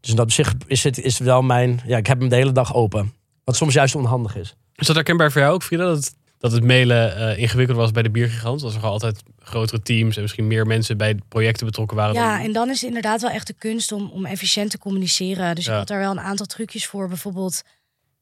[0.00, 1.80] Dus in dat opzicht is het is het wel mijn...
[1.86, 3.12] Ja, ik heb hem de hele dag open.
[3.44, 4.54] Wat soms juist onhandig is.
[4.74, 5.84] Is dat herkenbaar voor jou ook, Frida?
[5.84, 8.60] Dat, het- dat het mailen eh ingewikkelder was bij de biergigant?
[8.60, 12.14] Dat er gewoon altijd grotere teams en misschien meer mensen bij projecten betrokken waren.
[12.14, 14.78] Ja, dan- en dan is het inderdaad wel echt de kunst om, om efficiënt te
[14.78, 15.54] communiceren.
[15.54, 15.72] Dus Ja.
[15.72, 17.08] ik had daar wel een aantal trucjes voor.
[17.08, 17.62] Bijvoorbeeld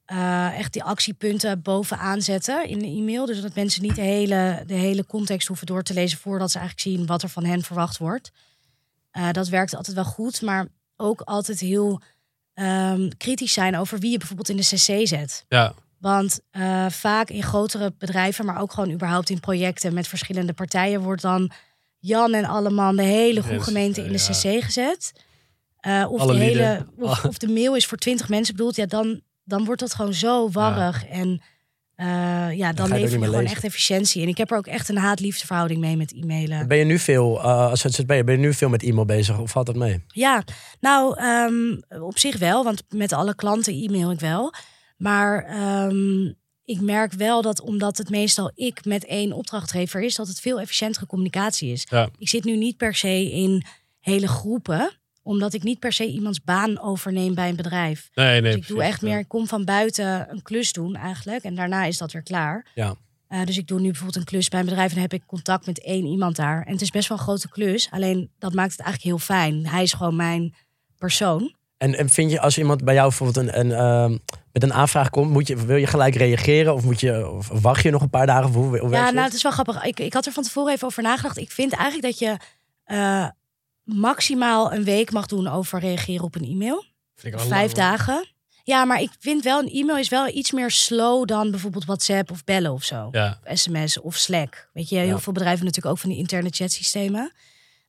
[0.04, 3.26] eh, echt die actiepunten bovenaan zetten in de e-mail.
[3.26, 6.58] Dus dat mensen niet de hele, de hele context hoeven door te lezen voordat ze
[6.58, 8.30] eigenlijk zien wat er van hen verwacht wordt.
[9.10, 10.66] Eh, dat werkt altijd wel goed, maar
[10.96, 12.00] ook altijd heel
[12.54, 15.44] ehm, kritisch zijn over wie je bijvoorbeeld in de cc zet.
[15.48, 20.52] ja, Want eh, vaak in grotere bedrijven, maar ook gewoon überhaupt in projecten met verschillende
[20.52, 21.50] partijen, wordt dan
[21.98, 24.58] Jan en Alleman de hele goede Yes, gemeente in de ja.
[24.58, 25.12] cc gezet.
[25.80, 26.86] Eh, of, Alle de hele,
[27.28, 30.50] of de mail is voor twintig mensen bedoeld, ja, dan, dan wordt dat gewoon zo
[30.50, 31.06] warrig.
[31.06, 31.42] En
[31.96, 32.06] eh,
[32.52, 34.22] ja, dan ook lever je gewoon echt efficiëntie.
[34.22, 36.68] En ik heb er ook echt een haat-liefdeverhouding mee met e-mailen.
[36.68, 39.38] Ben je nu veel, eh, als ZZP'er, ben je nu veel met e-mail bezig?
[39.38, 40.04] Of valt dat mee?
[40.06, 40.44] Ja,
[40.80, 44.52] nou, ehm, op zich wel, want met alle klanten e-mail ik wel.
[44.96, 46.32] Maar ehm,
[46.64, 50.60] ik merk wel dat omdat het meestal ik met één opdrachtgever is, dat het veel
[50.60, 51.86] efficiëntere communicatie is.
[51.90, 52.08] Ja.
[52.18, 53.64] Ik zit nu niet per se in
[54.00, 54.90] hele groepen,
[55.26, 58.10] omdat ik niet per se iemands baan overneem bij een bedrijf.
[58.14, 58.52] nee, nee.
[58.52, 61.42] dus ik doe echt meer, ik kom van buiten een klus doen eigenlijk.
[61.42, 62.66] En daarna is dat weer klaar.
[62.74, 62.94] Ja.
[63.28, 65.26] Eh, dus ik doe nu bijvoorbeeld een klus bij een bedrijf en dan heb ik
[65.26, 66.62] contact met één iemand daar.
[66.62, 67.88] En het is best wel een grote klus.
[67.90, 69.66] Alleen dat maakt het eigenlijk heel fijn.
[69.66, 70.54] Hij is gewoon mijn
[70.98, 71.54] persoon.
[71.78, 74.18] En, en vind je als iemand bij jou bijvoorbeeld een, een, ehm,
[74.52, 77.82] met een aanvraag komt, moet je, wil je gelijk reageren of, moet je, of wacht
[77.82, 78.48] je nog een paar dagen?
[78.48, 79.84] Of hoe, hoe Ja, nou, het is wel grappig.
[79.84, 81.38] Ik, ik had er van tevoren even over nagedacht.
[81.38, 82.36] Ik vind eigenlijk dat je
[82.84, 83.28] eh,
[83.86, 86.84] maximaal een week mag doen over reageren op een e-mail.
[87.14, 88.26] Vind ik Vijf lang, dagen.
[88.64, 92.30] Ja, maar ik vind wel een e-mail is wel iets meer slow dan bijvoorbeeld WhatsApp
[92.30, 93.08] of bellen of zo.
[93.12, 94.68] Ja, Of sms of Slack.
[94.72, 95.18] Weet je, heel Ja.
[95.18, 97.32] veel bedrijven natuurlijk ook van die interne chatsystemen.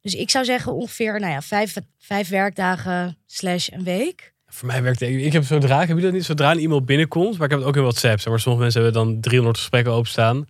[0.01, 4.33] Dus ik zou zeggen ongeveer, nou ja, vijf, vijf werkdagen slash een week.
[4.47, 5.01] voor mij werkt.
[5.01, 6.25] Ik heb zodra, heb je dat niet?
[6.25, 8.19] Zodra een e-mail binnenkomt, maar ik heb het ook in WhatsApp.
[8.19, 10.47] Zeg maar sommige mensen hebben dan 300 gesprekken openstaan.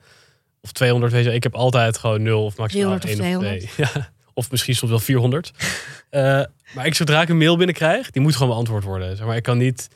[0.61, 1.33] Of 200, weet je.
[1.33, 3.85] Ik heb altijd gewoon 0 of maximaal 300 of 1 of 2.
[3.93, 5.51] Ja, of misschien soms wel 400.
[6.09, 6.41] Eh,
[6.75, 9.17] maar ik, zodra ik een mail binnenkrijg, die moet gewoon beantwoord worden.
[9.17, 9.87] Zeg maar, ik kan niet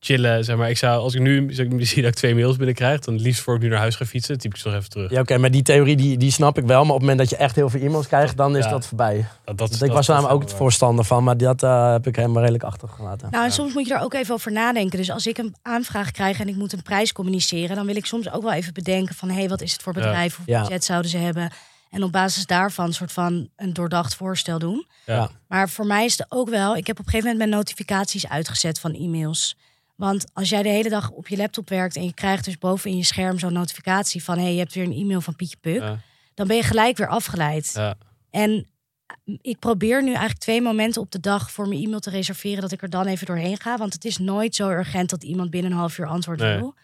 [0.00, 0.44] chillen.
[0.44, 1.52] Zeg maar, ik zou, als ik nu
[1.84, 4.04] zie dat ik twee mails binnenkrijg, dan het liefst voor ik nu naar huis ga
[4.04, 5.10] fietsen, typ ik ze nog even terug.
[5.10, 6.84] Ja, oké, maar die theorie die, die snap ik wel.
[6.84, 8.70] Maar op het moment dat je echt heel veel e-mails krijgt, dan is Ja.
[8.70, 9.16] dat voorbij.
[9.16, 12.06] Dat, dat, Want dat- ik was namelijk ook het voorstander van, maar dat eh, heb
[12.06, 13.28] ik helemaal redelijk achtergelaten.
[13.30, 14.98] Nou, en soms moet je er ook even over nadenken.
[14.98, 18.06] Dus als ik een aanvraag krijg en ik moet een prijs communiceren, dan wil ik
[18.06, 20.00] soms ook wel even bedenken van hé, hey, wat is het voor Ja.
[20.00, 20.36] bedrijf?
[20.36, 20.60] Hoeveel Ja.
[20.60, 21.50] budget zouden ze hebben?
[21.94, 24.86] En op basis daarvan een soort van een doordacht voorstel doen.
[25.06, 25.14] Ja.
[25.14, 25.30] Ja.
[25.48, 28.28] Maar voor mij is het ook wel, ik heb op een gegeven moment mijn notificaties
[28.28, 29.56] uitgezet van e-mails.
[29.96, 32.90] Want als jij de hele dag op je laptop werkt en je krijgt dus boven
[32.90, 35.56] in je scherm zo'n notificatie van hé, hey, je hebt weer een e-mail van Pietje
[35.60, 35.98] Puk, Ja.
[36.34, 37.70] dan ben je gelijk weer afgeleid.
[37.74, 37.94] Ja.
[38.30, 38.66] En
[39.40, 42.72] ik probeer nu eigenlijk twee momenten op de dag voor mijn e-mail te reserveren dat
[42.72, 43.76] ik er dan even doorheen ga.
[43.76, 46.56] Want het is nooit zo urgent dat iemand binnen een half uur antwoord Nee.
[46.58, 46.74] wil.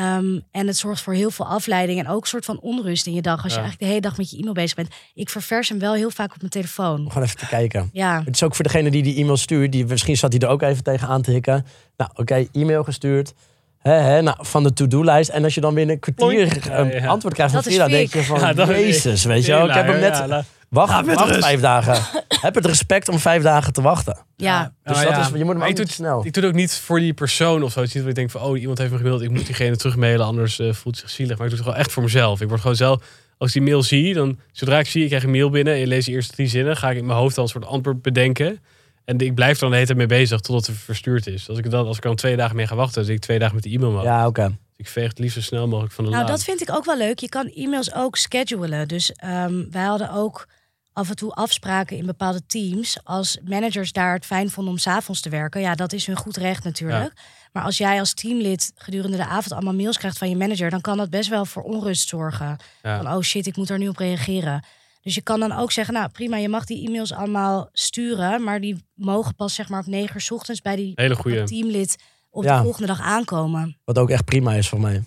[0.00, 3.14] Ehm, en het zorgt voor heel veel afleiding en ook een soort van onrust in
[3.14, 3.42] je dag.
[3.42, 4.88] Als je eigenlijk de hele dag met je e-mail bezig bent.
[5.14, 7.00] Ik ververs hem wel heel vaak op mijn telefoon.
[7.00, 7.90] Om gewoon even te kijken.
[7.92, 10.48] Ja, Het is ook voor degene die die e-mail stuurt, die, misschien zat hij er
[10.48, 11.66] ook even tegen aan te hikken.
[11.96, 13.32] Nou, oké, e-mail gestuurd.
[13.78, 15.30] Hè, hè, nou, van de to-do-lijst.
[15.30, 17.06] En als je dan binnen een kwartier een Ja, ja.
[17.06, 19.68] antwoord krijgt van Frida, denk je van, Ja, jezus, weet je wel.
[19.68, 21.44] Ik heb hem net, Wacht, met wacht rust.
[21.44, 22.22] vijf dagen.
[22.46, 24.18] heb het respect om vijf dagen te wachten.
[24.36, 24.72] ja.
[24.82, 26.24] Dus Nou dat ja, is, je moet hem maar ook ik doe niet snel.
[26.26, 27.78] Ik doe het ook niet voor die persoon of zo.
[27.80, 29.22] Het is niet dat ik denk van, oh, iemand heeft me gemaild.
[29.22, 31.36] Ik moet diegene terugmailen, anders eh, voelt zich zielig.
[31.36, 32.40] Maar ik doe het gewoon echt voor mezelf.
[32.40, 33.02] Ik word gewoon zelf,
[33.38, 35.80] als ik die mail zie, dan zodra ik zie, ik krijg een mail binnen en
[35.80, 38.02] je leest de eerste drie zinnen, ga ik in mijn hoofd dan een soort antwoord
[38.02, 38.60] bedenken.
[39.04, 41.48] En ik blijf er dan de hele tijd mee bezig totdat het verstuurd is.
[41.48, 43.38] Als ik dan, als ik dan twee dagen mee ga wachten, dan zit ik twee
[43.38, 44.02] dagen met de e-mail.
[44.02, 44.46] Ja, oké.
[44.46, 46.84] Dus ik veeg het liefst zo snel mogelijk van de Nou, dat vind ik ook
[46.84, 47.18] wel leuk.
[47.18, 48.88] Je kan e-mails ook schedulen.
[48.88, 50.46] Dus ehm, wij hadden ook
[50.92, 52.98] af en toe afspraken in bepaalde teams.
[53.04, 55.60] Als managers daar het fijn vonden om s'avonds te werken.
[55.60, 57.12] Ja, dat is hun goed recht natuurlijk.
[57.52, 60.70] Maar als jij als teamlid gedurende de avond allemaal mails krijgt van je manager...
[60.70, 62.56] dan kan dat best wel voor onrust zorgen.
[62.82, 63.02] Ja.
[63.02, 64.64] Van, oh shit, ik moet daar nu op reageren.
[65.02, 68.44] Dus je kan dan ook zeggen, nou prima, je mag die e-mails allemaal sturen...
[68.44, 71.96] maar die mogen pas zeg maar op negen uur 's ochtends bij die Hele teamlid
[72.30, 72.56] op Ja.
[72.56, 73.76] de volgende dag aankomen.
[73.84, 75.02] Wat ook echt prima is voor mij.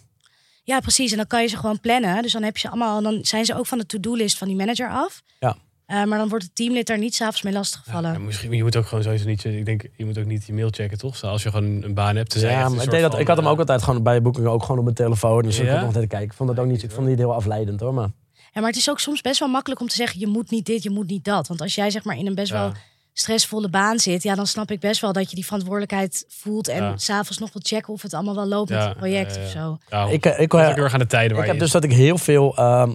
[0.63, 1.11] Ja, precies.
[1.11, 2.21] En dan kan je ze gewoon plannen.
[2.21, 3.01] Dus dan heb je ze allemaal.
[3.01, 5.21] Dan zijn ze ook van de to-do-list van die manager af.
[5.39, 5.57] Ja.
[5.85, 8.11] Eh, maar dan wordt het teamlid daar niet s'avonds mee lastiggevallen.
[8.13, 10.53] ja, misschien, je moet ook gewoon sowieso niet, ik denk, je moet ook niet je
[10.53, 11.15] mail checken, toch?
[11.17, 12.29] Zo, Als je gewoon een baan hebt.
[12.29, 14.61] te Ja, maar ik, deed dat, ik had hem ook altijd gewoon bij boekingen ook
[14.61, 15.41] gewoon op mijn telefoon.
[15.41, 15.69] Dus ik Ja?
[15.69, 16.27] kon nog altijd kijken.
[16.27, 17.93] Ik vond dat ook niet, ik vond het niet heel afleidend hoor.
[17.93, 18.09] Maar
[18.53, 20.65] Ja, maar het is ook soms best wel makkelijk om te zeggen: je moet niet
[20.65, 21.47] dit, je moet niet dat.
[21.47, 22.59] Want als jij zeg maar in een best Ja.
[22.59, 22.71] wel
[23.13, 26.67] stressvolle baan zit, ja, dan snap ik best wel dat je die verantwoordelijkheid voelt.
[26.67, 26.97] En Ja.
[26.97, 29.45] s'avonds nog wil checken of het allemaal wel loopt Ja, met het project ja, ja,
[29.45, 29.77] of zo.
[29.89, 31.45] Ja, ik, eh, ik, dat is eh, ook heel erg aan de tijden waar Ik
[31.45, 32.93] heb je dus dat ik heel veel ehm,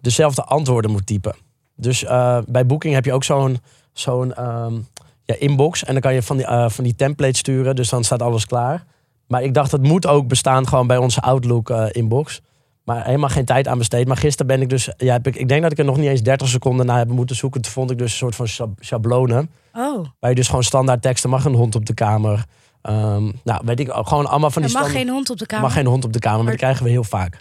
[0.00, 1.34] dezelfde antwoorden moet typen.
[1.80, 3.58] Dus eh, bij Booking heb je ook zo'n
[3.92, 4.74] zo'n ehm,
[5.24, 5.84] ja, inbox.
[5.84, 7.76] En dan kan je van die, eh, van die templates sturen.
[7.76, 8.84] Dus dan staat alles klaar.
[9.26, 12.40] Maar ik dacht, dat moet ook bestaan gewoon bij onze Outlook eh, inbox.
[12.84, 14.06] Maar helemaal geen tijd aan besteed.
[14.06, 14.88] Maar gisteren ben ik dus...
[14.96, 17.08] Ja, heb ik, ik denk dat ik er nog niet eens 30 seconden naar heb
[17.08, 17.60] moeten zoeken.
[17.60, 19.50] Toen vond ik dus een soort van schab- schablonen.
[19.72, 22.44] Oh, Waar je dus gewoon standaard teksten mag een hond op de kamer.
[22.82, 25.42] Ehm, nou, weet ik gewoon allemaal van er die mag stand- geen hond op de
[25.42, 25.64] er kamer.
[25.64, 26.36] mag geen hond op de kamer.
[26.36, 27.40] Maar Maar- dat krijgen we heel vaak.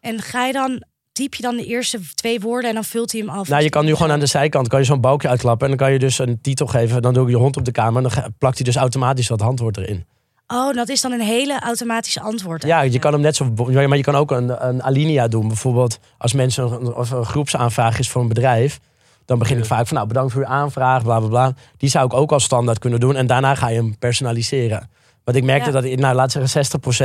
[0.00, 0.82] En ga je dan,
[1.18, 3.48] typ je dan de eerste twee woorden en dan vult hij hem af?
[3.48, 5.68] Nou, je kan nu gewoon aan de zijkant kan je zo'n balkje uitklappen.
[5.70, 7.02] En dan kan je dus een titel geven.
[7.02, 8.04] Dan doe ik je hond op de kamer.
[8.04, 10.06] En dan plakt hij dus automatisch dat handwoord erin.
[10.46, 12.62] Oh, dat is dan een hele automatische antwoord.
[12.62, 13.52] Ja, je kan hem net zo.
[13.54, 15.48] Maar je kan ook een, een alinea doen.
[15.48, 18.80] Bijvoorbeeld als mensen een, of een groepsaanvraag is voor een bedrijf.
[19.24, 21.52] Dan begin ik vaak van nou bedankt voor uw aanvraag, bla bla bla.
[21.76, 23.16] Die zou ik ook als standaard kunnen doen.
[23.16, 24.90] En daarna ga je hem personaliseren.
[25.24, 25.72] Want ik merkte Ja.
[25.72, 26.64] dat ik, nou laat zeggen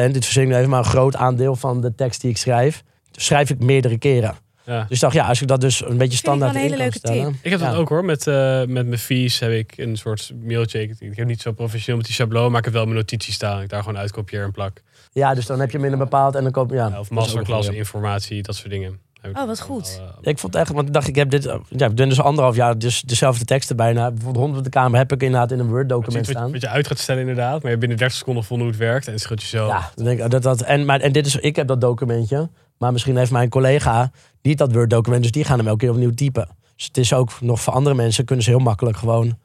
[0.10, 2.38] 60%, dit verzin ik nu even maar een groot aandeel van de tekst die ik
[2.38, 2.84] schrijf.
[3.22, 4.36] Schrijf ik meerdere keren.
[4.66, 4.80] Ja.
[4.88, 6.74] Dus ik dacht, ja, als ik dat dus een beetje ik standaard wel een in
[6.78, 7.40] hele kan leuke stellen.
[7.42, 7.78] Ik heb dat Ja.
[7.78, 8.06] ook hoor.
[8.06, 10.82] Met, eh, met mijn fees heb ik een soort mailtje.
[10.82, 13.62] Ik, heb niet zo professioneel met die schabloon, maar ik heb wel mijn notities staan.
[13.62, 14.82] Ik daar gewoon uitkopieer en plak.
[15.12, 16.88] Ja, dus dan heb je hem in een bepaald en dan koop ja.
[16.88, 19.00] Ja, of masterclass informatie, dat soort dingen.
[19.34, 20.00] Oh, wat goed.
[20.22, 22.56] eh, Ik vond echt, want ik dacht, ik heb dit, ja, ik ben dus anderhalf
[22.56, 24.12] jaar dus dezelfde teksten bijna.
[24.12, 26.52] Bijvoorbeeld rond op de kamer heb ik inderdaad in een Word document staan.
[26.52, 29.08] wat je uit gaat stellen inderdaad, maar je binnen 30 seconden vonden hoe het werkt
[29.08, 29.68] en schud je zo.
[29.68, 32.50] Ja, dan denk ik, dat, dat, en, maar, en dit is, ik heb dat documentje.
[32.78, 36.14] Maar misschien heeft mijn collega niet dat Word-document, dus die gaan hem elke keer opnieuw
[36.14, 36.48] typen.
[36.76, 39.38] Dus het is ook nog voor andere mensen kunnen ze heel makkelijk gewoon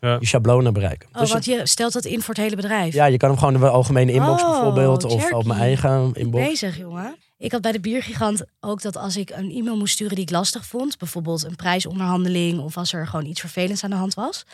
[0.00, 0.18] Ja.
[0.18, 1.08] die schablonen bereiken.
[1.12, 2.94] Oh, Dus want je stelt dat in voor het hele bedrijf.
[2.94, 6.10] ja, je kan hem gewoon in de algemene inbox Oh, bijvoorbeeld, of op mijn eigen
[6.14, 6.44] inbox.
[6.46, 7.16] Bezig, jongen.
[7.38, 10.30] Ik had bij de biergigant ook dat als ik een e-mail moest sturen die ik
[10.30, 14.44] lastig vond, bijvoorbeeld een prijsonderhandeling of als er gewoon iets vervelends aan de hand was,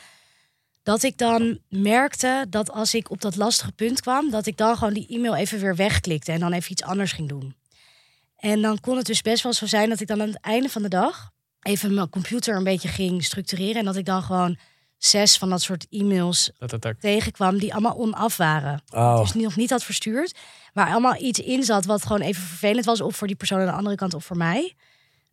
[0.82, 4.76] dat ik dan merkte dat als ik op dat lastige punt kwam, dat ik dan
[4.76, 7.54] gewoon die e-mail even weer wegklikte en dan even iets anders ging doen.
[8.42, 10.68] En dan kon het dus best wel zo zijn dat ik dan aan het einde
[10.68, 14.58] van de dag even mijn computer een beetje ging structureren en dat ik dan gewoon
[14.98, 17.00] zes van dat soort e-mails Dat, dat, dat.
[17.00, 18.82] tegenkwam die allemaal onaf waren.
[18.90, 19.20] Oh.
[19.20, 20.38] Dus nog niet had verstuurd.
[20.72, 23.00] Waar allemaal iets in zat wat gewoon even vervelend was.
[23.00, 24.74] Of voor die persoon aan de andere kant of voor mij.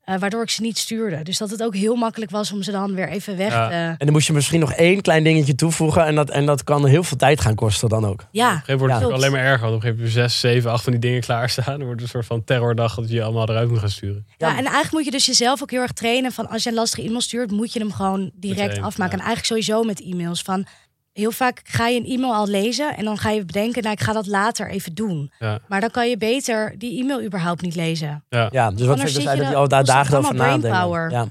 [0.10, 1.24] Eh, waardoor ik ze niet stuurde.
[1.24, 3.68] Dus dat het ook heel makkelijk was om ze dan weer even weg Ja.
[3.68, 3.74] te...
[3.74, 6.06] En dan moest je misschien nog één klein dingetje toevoegen.
[6.06, 8.26] En dat, en dat kan heel veel tijd gaan kosten dan ook.
[8.32, 9.62] Ja, Op een gegeven moment wordt het alleen maar erger.
[9.70, 11.64] Want op een gegeven moment heb je zes, zeven, acht van die dingen klaarstaan.
[11.66, 14.26] Dan wordt het een soort van terrordag dat je je allemaal eruit moet gaan sturen.
[14.38, 16.76] Ja, en eigenlijk moet je dus jezelf ook heel erg trainen van als je een
[16.76, 19.18] lastige e-mail stuurt, moet je hem gewoon direct Meteen, afmaken.
[19.18, 19.24] ja.
[19.24, 20.66] En eigenlijk sowieso met e-mails van
[21.14, 24.02] heel vaak ga je een e-mail al lezen en dan ga je bedenken, nou ik
[24.02, 25.32] ga dat later even doen.
[25.40, 25.60] Ja.
[25.68, 28.24] Maar dan kan je beter die e-mail überhaupt niet lezen.
[28.30, 31.10] Ja, dus wat vind je dat je dan- al daar dagen over nadenken.
[31.10, 31.28] Ja.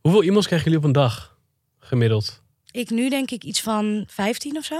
[0.00, 1.36] Hoeveel e-mails krijgen jullie op een dag?
[1.78, 2.42] Gemiddeld.
[2.70, 4.76] Ik nu denk ik iets van 15 of zo.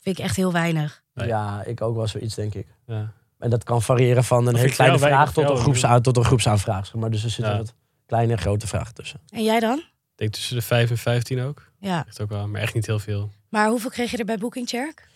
[0.00, 1.02] Vind ik echt heel weinig.
[1.14, 1.26] Nee.
[1.26, 2.66] ja, ik ook wel zoiets denk ik.
[2.86, 3.12] Ja.
[3.38, 6.24] En dat kan variëren van een hele ik kleine vraag tot een, groepsa tot een
[6.24, 6.86] groepsaanvraag.
[6.86, 7.58] zeg Maar dus er zitten Ja.
[7.58, 7.74] wat
[8.06, 9.20] kleine en grote vragen tussen.
[9.30, 9.78] En jij dan?
[9.78, 11.70] Ik denk tussen de 5 en 15 ook.
[11.80, 12.04] Ja.
[12.06, 13.30] Echt ook wel, maar echt niet heel veel.
[13.48, 15.08] Maar hoeveel kreeg je er bij Booking Cherk?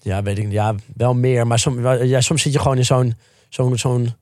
[0.00, 0.52] Ja, weet ik niet.
[0.52, 1.46] Ja, wel meer.
[1.46, 3.14] Maar som, ja, soms zit je gewoon in zo'n
[3.48, 4.14] zo'n zo'n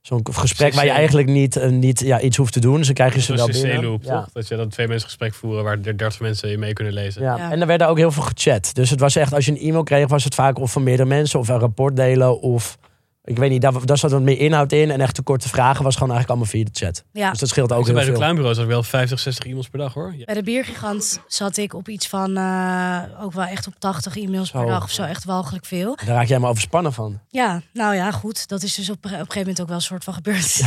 [0.00, 2.76] zo'n gesprek waar je eigenlijk niet, eh, niet ja, iets hoeft te doen.
[2.76, 3.98] Dus dan krijg je ze wel binnen.
[4.02, 4.20] Ja.
[4.20, 4.32] toch?
[4.32, 7.22] Dat je dan twee mensen gesprek voeren waar er 30 mensen je mee kunnen lezen.
[7.22, 7.36] Ja.
[7.36, 7.50] Ja.
[7.50, 8.70] En er werd ook heel veel gechat.
[8.72, 11.08] Dus het was echt, als je een e-mail kreeg, was het vaak of van meerdere
[11.08, 12.40] mensen of een rapport delen.
[12.40, 12.78] Of
[13.26, 14.90] ik weet niet, daar, daar zat wat meer inhoud in.
[14.90, 17.04] En echt de korte vragen was gewoon eigenlijk allemaal via de chat.
[17.12, 17.30] Ja.
[17.30, 18.12] Dus dat scheelt ook Ook heel bij veel.
[18.12, 20.14] reclamebureaus had ik wel 50, 60 e-mails per dag hoor.
[20.16, 20.24] Ja.
[20.24, 24.50] Bij de Biergigant zat ik op iets van eh, ook wel echt op 80 e-mails
[24.50, 25.02] per dag of zo.
[25.02, 25.96] Echt walgelijk veel.
[25.96, 27.20] Daar raak jij maar overspannen van.
[27.28, 28.48] Ja, nou ja, goed.
[28.48, 30.60] Dat is dus op, op een gegeven moment ook wel een soort van gebeurd.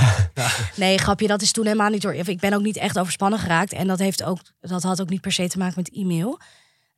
[0.76, 2.14] Nee, grapje, dat is toen helemaal niet door.
[2.14, 3.74] Ik ben ook niet echt overspannen geraakt.
[3.74, 6.40] En dat, heeft ook, dat had ook niet per se te maken met e-mail.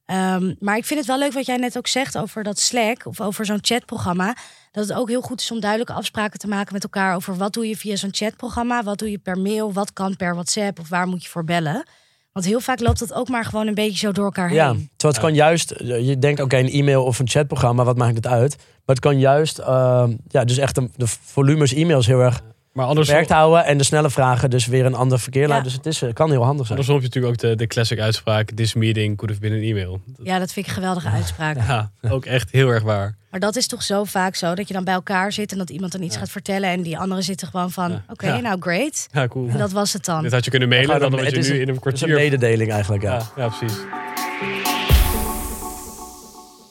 [0.05, 3.05] Ehm, maar ik vind het wel leuk wat jij net ook zegt over dat Slack
[3.05, 4.35] of over zo'n chatprogramma.
[4.71, 7.53] Dat het ook heel goed is om duidelijke afspraken te maken met elkaar over wat
[7.53, 10.89] doe je via zo'n chatprogramma, wat doe je per mail, wat kan per WhatsApp of
[10.89, 11.85] waar moet je voor bellen.
[12.31, 14.57] Want heel vaak loopt dat ook maar gewoon een beetje zo door elkaar heen.
[14.57, 18.15] Ja, terwijl het kan juist, je denkt oké, een e-mail of een chatprogramma, wat maakt
[18.15, 18.55] het uit?
[18.57, 22.85] Maar het kan juist, eh, ja, dus echt de, de volumes e-mails heel erg Maar
[22.85, 23.65] andersom, beperkt houden.
[23.65, 25.47] En de snelle vragen dus weer een ander verkeer Ja.
[25.47, 25.63] laten.
[25.63, 26.79] Dus het is, eh, kan heel handig zijn.
[26.79, 28.51] andersom heb je natuurlijk ook de, de classic uitspraak...
[28.51, 30.01] This meeting could have been an email.
[30.05, 31.55] Dat- Ja, dat vind ik een geweldige uitspraak.
[31.57, 33.15] Ja, ook echt heel erg waar.
[33.31, 35.69] Maar dat is toch zo vaak zo dat je dan bij elkaar zit en dat
[35.69, 38.03] iemand dan iets gaat vertellen en die anderen zitten gewoon van, Ja.
[38.09, 38.39] oké, Ja.
[38.39, 39.07] nou great.
[39.11, 39.49] Ja, cool.
[39.49, 40.21] En dat was het dan.
[40.23, 41.85] Dit had je kunnen mailen, dan een- had het je nu een- in een Het
[41.85, 42.15] is een kwartier...
[42.15, 43.13] mededeling eigenlijk, ja.
[43.13, 43.77] ja, ja, precies.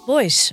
[0.06, 0.52] Boys,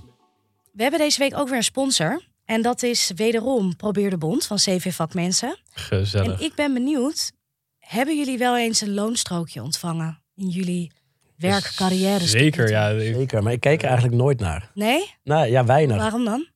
[0.73, 2.21] we hebben deze week ook weer een sponsor.
[2.47, 5.57] En dat is wederom Probeer de Bond van CV Vakmensen.
[5.71, 6.39] Gezellig.
[6.39, 7.31] En ik ben benieuwd,
[7.79, 10.91] hebben jullie wel eens een loonstrookje ontvangen in jullie
[11.35, 12.25] werkcarrière?
[12.25, 12.89] Zeker, ja.
[12.89, 14.71] Ik- Zeker, maar ik keek er eigenlijk nooit naar.
[14.73, 15.11] Nee?
[15.23, 15.97] Nou ja, weinig.
[15.97, 16.47] Waarom dan?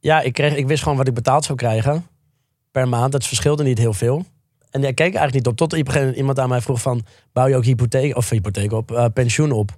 [0.00, 2.06] Ja, ik, kreeg, ik wist gewoon wat ik betaald zou krijgen
[2.70, 3.12] per maand.
[3.12, 4.24] Dat verschilde niet heel veel.
[4.70, 5.56] En ik keek eigenlijk niet op.
[5.56, 7.04] Tot op een iemand aan mij vroeg van...
[7.32, 9.70] bouw je ook hypotheek, of hypotheek op, eh, pensioen op?
[9.70, 9.76] Ik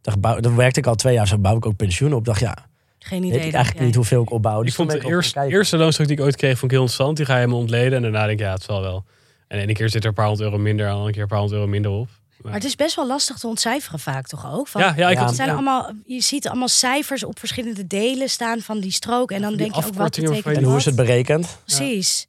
[0.00, 2.18] Dacht, bouw, dan werkte ik al twee jaar, zo bouw ik ook pensioen op.
[2.18, 2.56] Ik dacht, ja,
[2.98, 3.38] Geen weet idee.
[3.46, 3.86] ik dacht eigenlijk jij.
[3.86, 4.58] niet hoeveel ik opbouw.
[4.58, 6.70] Ik Dus vond toen de ik ook eerste, loonstrook die ik ooit kreeg, vond ik
[6.70, 7.16] heel interessant.
[7.16, 7.92] Die ga je me ontleden.
[7.92, 9.04] En daarna denk ik, ja, het zal wel.
[9.48, 11.38] En ene keer zit er een paar honderd euro minder, en een keer een paar
[11.38, 12.08] honderd euro minder op.
[12.42, 14.68] Maar het is best wel lastig te ontcijferen vaak toch ook?
[14.68, 15.54] Van, Ja, ja, ik Ja, had Het zijn Ja.
[15.54, 19.30] allemaal, je ziet allemaal cijfers op verschillende delen staan van die strook.
[19.30, 21.58] En dan Die denk je ook wat betekent En hoe is het berekend?
[21.64, 22.26] Precies.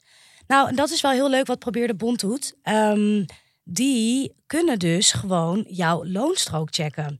[0.48, 2.54] Nou, en dat is wel heel leuk wat Probeer de Bond doet.
[2.64, 3.24] Ehm,
[3.64, 7.20] die kunnen dus gewoon jouw loonstrook checken.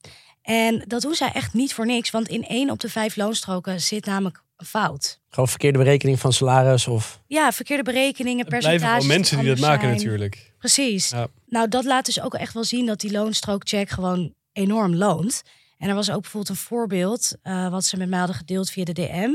[0.50, 2.10] En dat doen zij echt niet voor niks.
[2.10, 5.20] Want in één op de vijf loonstroken zit namelijk een fout.
[5.30, 7.22] Gewoon verkeerde berekening van salaris of...
[7.28, 9.08] Ja, verkeerde berekeningen, blijven percentages.
[9.08, 9.96] wel mensen die dat maken zijn.
[9.96, 10.54] natuurlijk.
[10.58, 11.10] Precies.
[11.10, 11.28] Ja.
[11.46, 15.42] Nou, dat laat dus ook echt wel zien dat die loonstrookcheck gewoon enorm loont.
[15.78, 18.84] En er was ook bijvoorbeeld een voorbeeld, eh, wat ze met mij hadden gedeeld via
[18.84, 19.30] de DM.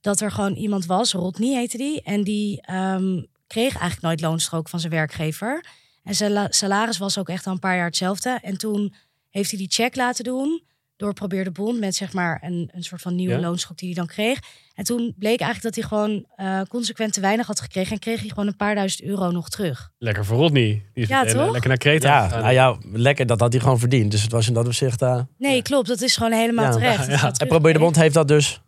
[0.00, 2.02] Dat er gewoon iemand was, Rodney heette die.
[2.02, 5.64] En die ehm, kreeg eigenlijk nooit loonstrook van zijn werkgever.
[6.02, 8.38] En zijn la- salaris was ook echt al een paar jaar hetzelfde.
[8.42, 8.94] En toen
[9.36, 10.62] heeft hij die check laten doen
[10.96, 13.40] door Probeer de Bond met zeg maar een, een soort van nieuwe Ja?
[13.40, 14.38] loonstrook die hij dan kreeg.
[14.74, 17.92] En toen bleek eigenlijk dat hij gewoon eh, consequent te weinig had gekregen.
[17.92, 19.90] En kreeg hij gewoon een paar duizend euro nog terug.
[19.98, 20.62] Lekker voor Rodney.
[20.92, 21.50] Die is Ja, eh, toch?
[21.50, 23.26] lekker naar Kreta Ja, nou ja, lekker.
[23.26, 24.10] Dat had hij gewoon verdiend.
[24.10, 25.02] Dus het was in dat opzicht...
[25.02, 25.88] eh Nee, klopt.
[25.88, 26.70] Dat is gewoon helemaal Ja.
[26.72, 27.08] terecht.
[27.40, 27.78] En Probeer de terug.
[27.78, 28.60] Bond heeft dat dus...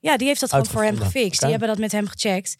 [0.00, 1.40] Ja, die heeft dat gewoon voor hem gefixt.
[1.40, 2.56] Die hebben dat met hem gecheckt.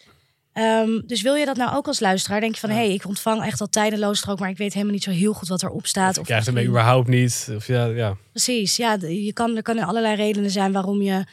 [0.55, 2.41] Ehm, dus wil je dat nou ook als luisteraar?
[2.41, 4.95] Denk je van, hé, hey, ik ontvang echt al tijdenloos strook, maar ik weet helemaal
[4.95, 6.19] niet zo heel goed wat erop staat.
[6.19, 7.49] Of krijgt ermee misschien- überhaupt niet.
[7.57, 8.17] Of ja, ja.
[8.31, 8.97] Precies, ja.
[9.01, 11.25] Je kan, er kunnen allerlei redenen zijn waarom je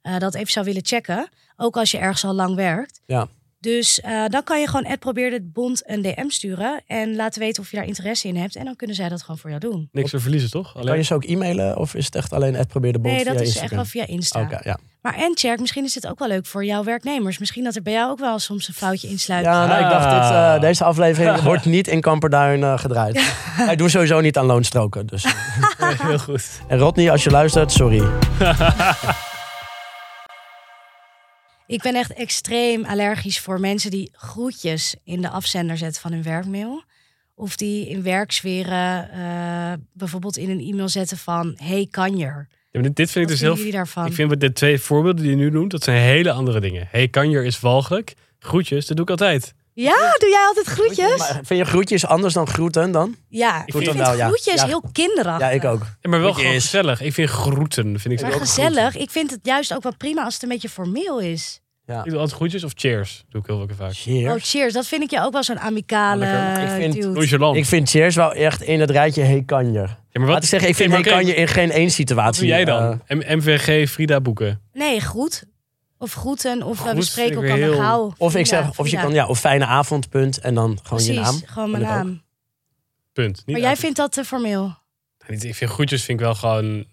[0.00, 1.28] eh, dat even zou willen checken.
[1.56, 3.00] Ook als je ergens al lang werkt.
[3.06, 3.28] Ja.
[3.64, 6.82] Dus eh, dan kan je gewoon Ed probeer het bond een DM sturen.
[6.86, 8.56] En laten weten of je daar interesse in hebt.
[8.56, 9.88] En dan kunnen zij dat gewoon voor jou doen.
[9.92, 10.72] niks te verliezen, toch?
[10.84, 13.24] Kan je ze ook e-mailen of is het echt alleen het probeer de bond Nee,
[13.24, 13.76] dat via is echt Instagram?
[13.76, 14.40] wel via Insta.
[14.40, 14.78] Oké, ja.
[15.00, 17.38] Maar en Tjerk, misschien is dit ook wel leuk voor jouw werknemers.
[17.38, 19.44] Misschien dat er bij jou ook wel soms een foutje insluit.
[19.44, 20.54] Ja, nou, ik dacht, dit, Ah.
[20.54, 23.34] eh, deze aflevering wordt niet in Kamperduin eh, gedraaid.
[23.66, 25.06] Wij doen sowieso niet aan loonstroken.
[25.06, 25.24] Dus.
[26.02, 26.48] Heel goed.
[26.68, 28.02] En Rodney, als je luistert, sorry.
[31.66, 36.22] Ik ben echt extreem allergisch voor mensen die groetjes in de afzender zetten van hun
[36.22, 36.82] werkmail.
[37.34, 41.54] Of die in werksferen eh, bijvoorbeeld in een e-mail zetten van...
[41.56, 42.48] Hey, kanjer.
[42.48, 43.70] Ja, maar dit, dit vind ik dus heel...
[43.70, 44.06] daarvan?
[44.06, 46.88] Ik vind de twee voorbeelden die je nu noemt, dat zijn hele andere dingen.
[46.90, 48.14] Hey, kanjer is walgelijk.
[48.38, 49.54] Groetjes, dat doe ik altijd.
[49.74, 51.18] Ja, doe jij altijd groetjes?
[51.18, 53.16] Maar vind je groetjes anders dan groeten dan?
[53.28, 54.26] Ja, ik vind vind wel, ja.
[54.26, 54.66] groetjes Ja.
[54.66, 55.46] heel kinderachtig.
[55.48, 55.82] Ja, ik ook.
[56.00, 57.00] Ja, maar wel gewoon gezellig.
[57.00, 58.00] Ik vind groeten.
[58.00, 60.48] Vind ik Maar ook gezellig, ik vind het juist ook wel prima als het een
[60.48, 61.60] beetje formeel is.
[61.86, 61.98] groeten.
[62.04, 63.24] Ik doe altijd groetjes of cheers.
[63.28, 63.92] Doe ik heel vaak.
[63.94, 64.34] Cheers.
[64.34, 64.72] Oh, cheers.
[64.72, 66.24] Dat vind ik je ook wel zo'n amicale.
[66.62, 67.56] Ik vind-.
[67.56, 69.98] Ik vind cheers wel echt in het rijtje hey kanjer.
[70.10, 72.40] Ja, maar Laat ik zeggen, ik vind kanjer in geen één Wat situatie.
[72.40, 73.02] doe jij dan?
[73.06, 74.60] eh, MVG Frida boeken.
[74.72, 75.44] Nee, goed.
[76.04, 76.62] Of groeten.
[76.62, 78.12] Of eh, we spreken elkaar heel- gauw.
[78.18, 80.38] of ik zeg, of je kan, ja, of fijne avond, punt.
[80.38, 81.40] En dan gewoon Precies, je naam.
[81.46, 82.22] gewoon mijn naam.
[83.12, 83.36] Punt.
[83.36, 84.74] Niet Maar jij uit- vindt dat te formeel?
[85.28, 86.84] Niet- Ik vind groetjes vind ik wel gewoon...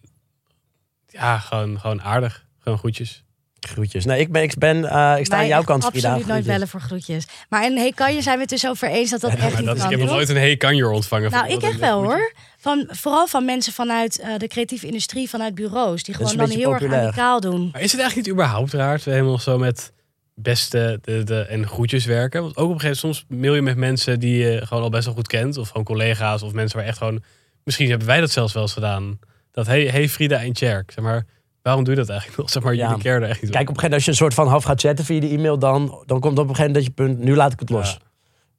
[1.08, 2.46] Ja, gewoon, gewoon aardig.
[2.60, 3.24] Gewoon groetjes.
[3.72, 4.06] Groetjes.
[4.06, 6.08] Nee, ik ben, ik ben, eh, ik sta aan jouw kant, Frida.
[6.08, 6.46] absoluut nooit Groetjes.
[6.46, 7.26] bellen voor groetjes.
[7.50, 9.58] Maar en hey, kan je zijn we het dus over eens dat dat Ja, echt
[9.58, 11.32] niet dat is, kan, ik heb nog nooit een hey kanjer ontvangen.
[11.32, 12.34] Nou, van ik echt wel hoor.
[12.58, 16.04] Van, vooral van mensen vanuit eh, de creatieve industrie, vanuit bureaus.
[16.04, 17.70] Die gewoon een dan heel erg amicaal doen.
[17.72, 19.92] Maar is het eigenlijk niet überhaupt raar dat we helemaal zo met
[20.36, 22.42] beste de, de, en groetjes werken?
[22.42, 24.90] Want ook op een gegeven moment, soms mail je met mensen die je gewoon al
[24.90, 25.58] best wel goed kent.
[25.58, 27.24] Of gewoon collega's of mensen waar echt gewoon...
[27.64, 29.20] Misschien hebben wij dat zelfs wel eens gedaan.
[29.52, 30.92] Dat hey, hey Frida en Tjerk.
[30.92, 31.26] Zeg maar,
[31.62, 32.50] waarom doe je dat eigenlijk nog?
[32.54, 32.90] Zeg maar, Ja.
[32.90, 34.64] jullie er echt niet Kijk, op een gegeven moment als je een soort van half
[34.64, 37.20] gaat chatten via de e-mail, dan, dan komt op een gegeven moment dat je punt,
[37.20, 37.92] nu laat ik het los.
[37.92, 37.98] Ja.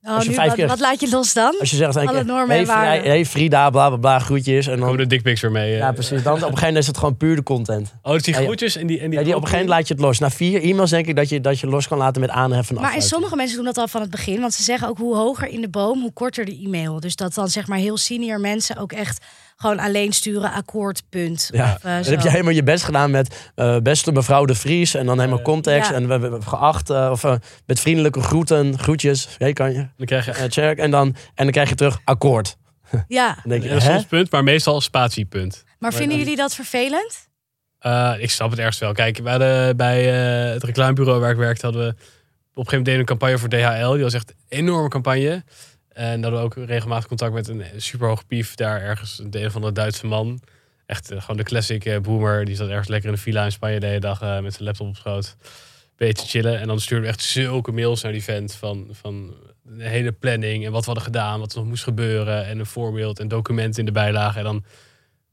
[0.08, 1.54] Oh, Als je nu, vijf wat, keer- wat laat je los dan?
[1.60, 3.10] Als je zegt, Alle hey, normen hey, en Frida, waarden.
[3.10, 4.66] hey Frida, bla bla bla, groetjes.
[4.66, 5.72] En Dan komen de dickpics weer mee.
[5.72, 5.78] eh.
[5.78, 6.22] ja, precies.
[6.22, 7.94] Dan op een gegeven moment is het gewoon puur de content.
[8.02, 9.00] Oh, dus die groetjes en die...
[9.00, 10.18] En die, Ja, die op een gegeven moment laat je het los.
[10.18, 12.82] Na vier e-mails denk ik dat je, dat je los kan laten met aanheffen en
[12.82, 14.40] Maar en sommige mensen doen dat al van het begin.
[14.40, 17.00] Want ze zeggen ook hoe hoger in de boom, hoe korter de e-mail.
[17.00, 19.24] Dus dat dan zeg maar heel senior mensen ook echt
[19.62, 21.48] gewoon alleen sturen akkoord, punt.
[21.52, 24.54] Ja, Of, eh, dan heb je helemaal je best gedaan met eh, beste mevrouw de
[24.54, 24.94] Vries.
[24.94, 25.90] En dan helemaal context.
[25.90, 25.94] Ja.
[25.96, 26.90] En we, we- geacht.
[26.90, 27.22] eh, of
[27.66, 29.28] met vriendelijke groeten, groetjes.
[29.38, 29.88] Hey, kan je?
[29.96, 30.50] Dan krijg je...
[30.50, 30.78] Check.
[30.78, 32.56] En dan, en dan krijg je terug akkoord.
[33.08, 35.64] Ja, Dan denk je, soms punt, maar meestal spatiepunt.
[35.78, 37.28] maar vinden jullie dat vervelend?
[37.78, 38.92] Eh, ik snap het ergens wel.
[38.92, 40.12] Kijk, we hadden bij
[40.46, 42.04] eh, het reclamebureau waar ik werkte, hadden we op een
[42.64, 43.48] gegeven moment deden we een campagne voor
[43.82, 43.92] DHL.
[43.94, 45.44] Die was echt een enorme campagne.
[45.94, 49.62] En hadden we ook regelmatig contact met een superhoog pief daar ergens, een een van
[49.62, 50.40] de Duitse man.
[50.86, 52.44] Echt eh, gewoon de classic eh, boomer.
[52.44, 54.64] Die zat ergens lekker in de villa in Spanje de hele dag eh, met zijn
[54.64, 55.36] laptop op schoot.
[55.96, 56.60] Beetje chillen.
[56.60, 60.64] En dan stuurden we echt zulke mails naar die vent van, van de hele planning
[60.64, 62.46] en wat we hadden gedaan, wat er nog moest gebeuren.
[62.46, 64.38] En een voorbeeld en documenten in de bijlage.
[64.38, 64.64] En dan,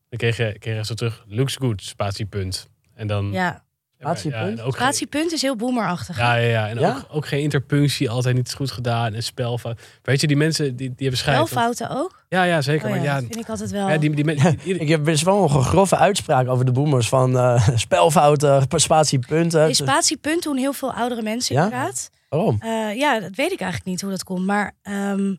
[0.10, 2.69] dan kreeg je, kreeg zo terug, looks good, spatiepunt.
[2.93, 3.32] En dan...
[3.32, 3.63] Ja,
[4.01, 6.17] Geen- Gratiepunt is heel boomerachtig.
[6.17, 6.67] ja, ja, ja.
[6.67, 6.89] En Ja?
[6.89, 9.13] Ook, ook geen interpunctie, altijd niet goed gedaan.
[9.13, 9.79] En spelfout.
[10.03, 11.49] Weet je, die mensen die, die hebben Wel schijt.
[11.63, 12.23] fouten ook?
[12.29, 12.83] Ja, ja, zeker.
[12.89, 13.89] Oh ja, maar ja, dat vind ik altijd wel.
[13.89, 17.09] ja, die, die, die- die- Ik heb best wel een grove uitspraak over de boomers.
[17.09, 19.62] Van eh, spelfouten, spatiepunten.
[19.63, 21.63] Nee, spatiepunt doen heel veel oudere mensen Ja?
[21.63, 22.09] inderdaad.
[22.29, 22.57] Waarom?
[22.59, 24.45] Eh, ja, dat weet ik eigenlijk niet hoe dat komt.
[24.45, 25.35] Maar ehm,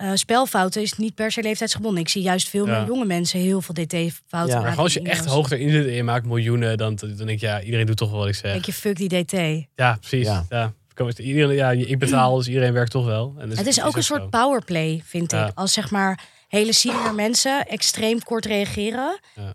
[0.00, 2.00] eh, spelfouten is niet per se leeftijdsgebonden.
[2.00, 2.78] Ik zie juist veel Ja.
[2.78, 4.38] meer jonge mensen heel veel dt-fouten Ja.
[4.38, 4.60] maken.
[4.60, 7.16] maar gewoon als je in echt hoog erin zit en je maakt miljoenen, dan, dan
[7.16, 8.52] denk ik, ja, iedereen doet toch wel wat ik zeg.
[8.52, 9.66] denk je, fuck die dt.
[9.74, 10.26] Ja, precies.
[10.26, 10.44] Ja.
[10.48, 10.72] Ja.
[11.16, 13.34] Iedereen, ja, ik betaal, dus iedereen werkt toch wel.
[13.38, 14.28] En dus Het is ook een soort zo.
[14.28, 15.46] powerplay, vind Ja.
[15.46, 15.52] ik.
[15.54, 19.54] Als zeg maar hele senior mensen extreem kort reageren, Ja.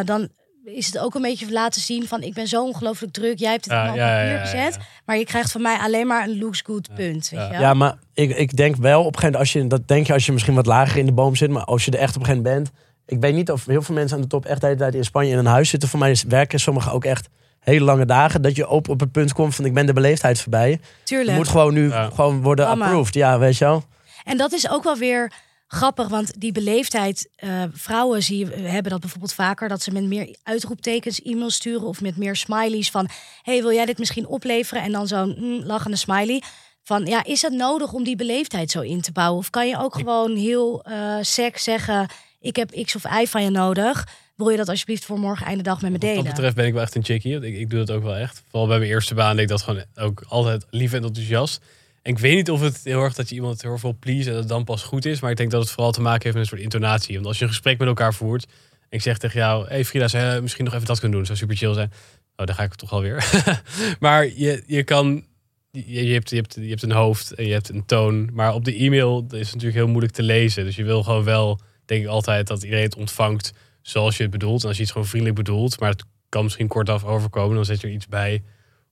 [0.00, 0.28] eh, dan
[0.74, 3.38] is het ook een beetje laten zien van ik ben zo ongelooflijk druk.
[3.38, 4.86] Jij hebt het Ja, allemaal ja, op papier ja, gezet, ja.
[5.06, 7.28] maar je krijgt van mij alleen maar een looks good punt.
[7.28, 7.52] Weet Ja.
[7.52, 7.58] je?
[7.58, 10.12] Ja, maar ik, ik denk wel op een gegeven moment, als je, dat denk je
[10.12, 12.20] als je misschien wat lager in de boom zit, maar als je er echt op
[12.20, 12.84] een gegeven moment bent.
[13.06, 15.04] Ik weet niet of heel veel mensen aan de top echt de hele tijd in
[15.04, 15.88] Spanje in een huis zitten.
[15.88, 17.28] Voor mij is werken sommigen ook echt
[17.60, 18.42] hele lange dagen.
[18.42, 20.70] Dat je op, op het punt komt van ik ben de beleefdheid voorbij.
[20.70, 21.36] Je Tuurlijk.
[21.36, 22.10] moet gewoon nu Ja.
[22.14, 22.84] gewoon worden Mama.
[22.84, 23.14] approved.
[23.14, 23.84] Ja, weet je wel.
[24.24, 25.32] En dat is ook wel weer
[25.66, 30.04] grappig, want die beleefdheid, eh, vrouwen zie je, hebben dat bijvoorbeeld vaker, dat ze met
[30.04, 33.08] meer uitroeptekens e-mails sturen of met meer smileys van,
[33.42, 34.82] hey, wil jij dit misschien opleveren?
[34.82, 36.42] En dan zo'n mm, lachende smiley.
[36.82, 39.38] Van, ja, is het nodig om die beleefdheid zo in te bouwen?
[39.38, 42.08] Of kan je ook gewoon heel eh sec zeggen,
[42.40, 44.06] ik heb X of Y van je nodig.
[44.36, 46.24] wil je dat alsjeblieft voor morgen einde dag met me Wat delen?
[46.24, 47.40] dat betreft ben ik wel echt een chickie.
[47.40, 48.42] Ik, ik doe dat ook wel echt.
[48.48, 51.60] Vooral bij mijn eerste baan deed ik dat gewoon ook altijd lief en enthousiast.
[52.06, 54.38] Ik weet niet of het heel erg dat je iemand heel veel please en dat
[54.38, 55.20] het dan pas goed is.
[55.20, 57.14] Maar ik denk dat het vooral te maken heeft met een soort intonatie.
[57.14, 59.68] Want als je een gesprek met elkaar voert en ik zeg tegen jou...
[59.68, 61.26] hey Frida, zou je misschien nog even dat kunnen doen?
[61.26, 61.92] Zou super chill zijn.
[62.36, 63.30] Oh, dan ga ik toch alweer.
[64.00, 65.24] maar je, je kan...
[65.70, 68.30] Je, je, hebt, je, hebt, je hebt een hoofd en je hebt een toon.
[68.32, 70.64] Maar op de e-mail is het natuurlijk heel moeilijk te lezen.
[70.64, 74.32] Dus je wil gewoon wel, denk ik altijd, dat iedereen het ontvangt zoals je het
[74.32, 74.62] bedoelt.
[74.62, 77.80] En als je iets gewoon vriendelijk bedoelt, maar het kan misschien kortaf overkomen, dan zet
[77.80, 78.42] je er iets bij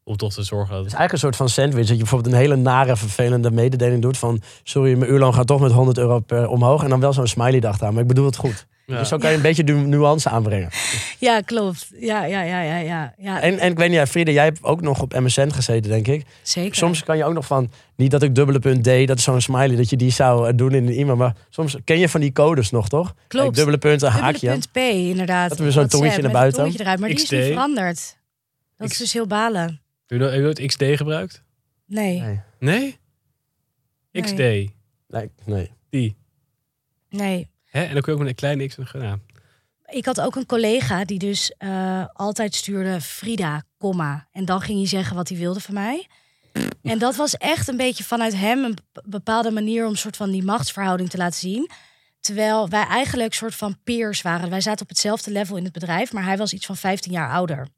[0.05, 1.81] om toch te zorgen dat Het is eigenlijk een soort van sandwich.
[1.87, 4.41] Dat je bijvoorbeeld een hele nare, vervelende mededeling doet van...
[4.63, 6.83] sorry, mijn uurloon gaat toch met 100 euro per omhoog.
[6.83, 7.93] En dan wel zo'n smiley dag aan.
[7.93, 8.67] Maar ik bedoel het goed.
[8.87, 8.99] Ja.
[8.99, 10.69] Dus zo kan je een beetje nu- nuance aanbrengen.
[11.19, 11.89] Ja, klopt.
[12.01, 13.15] Ja, ja, ja, ja, ja.
[13.19, 15.91] ja En, en ik weet niet, ja, Frida, jij hebt ook nog op MSN gezeten,
[15.91, 16.25] denk ik.
[16.43, 16.75] zeker.
[16.77, 17.71] Soms kan je ook nog van...
[17.97, 19.77] Niet dat ik dubbele punt D, dat is zo'n smiley...
[19.77, 21.17] dat je die zou eh, doen in een e-mail.
[21.17, 23.15] Maar soms ken je van die codes nog, toch?
[23.29, 23.45] Klopt.
[23.45, 24.49] Kijk, dubbele punt, een Dubbele haakje.
[24.51, 25.49] punt P, inderdaad.
[25.49, 26.61] Dat we zo'n WhatsApp tongetje naar buiten.
[26.63, 27.35] tongetje eruit, maar die is XD.
[27.35, 28.17] veranderd.
[28.77, 29.81] Dat is dus heel balen.
[30.21, 31.43] Heb je, nooit XD gebruikt?
[31.87, 32.41] Nee, Nee.
[32.59, 34.23] Nee?
[34.23, 34.37] XD.
[34.37, 35.71] Nee, nee.
[35.91, 36.17] Die.
[37.09, 37.51] nee.
[37.65, 37.83] Hè?
[37.83, 39.23] En dan kun je ook met een kleine X en een.
[39.87, 44.29] Ik had ook een collega die dus eh, altijd stuurde Frida, komma.
[44.33, 46.07] En dan ging hij zeggen wat hij wilde van mij.
[46.83, 50.31] En dat was echt een beetje vanuit hem een bepaalde manier om een soort van
[50.31, 51.71] die machtsverhouding te laten zien.
[52.21, 54.51] Terwijl wij eigenlijk soort van peers waren.
[54.51, 57.31] Wij zaten op hetzelfde level in het bedrijf, maar hij was iets van 15 jaar
[57.31, 57.69] ouder.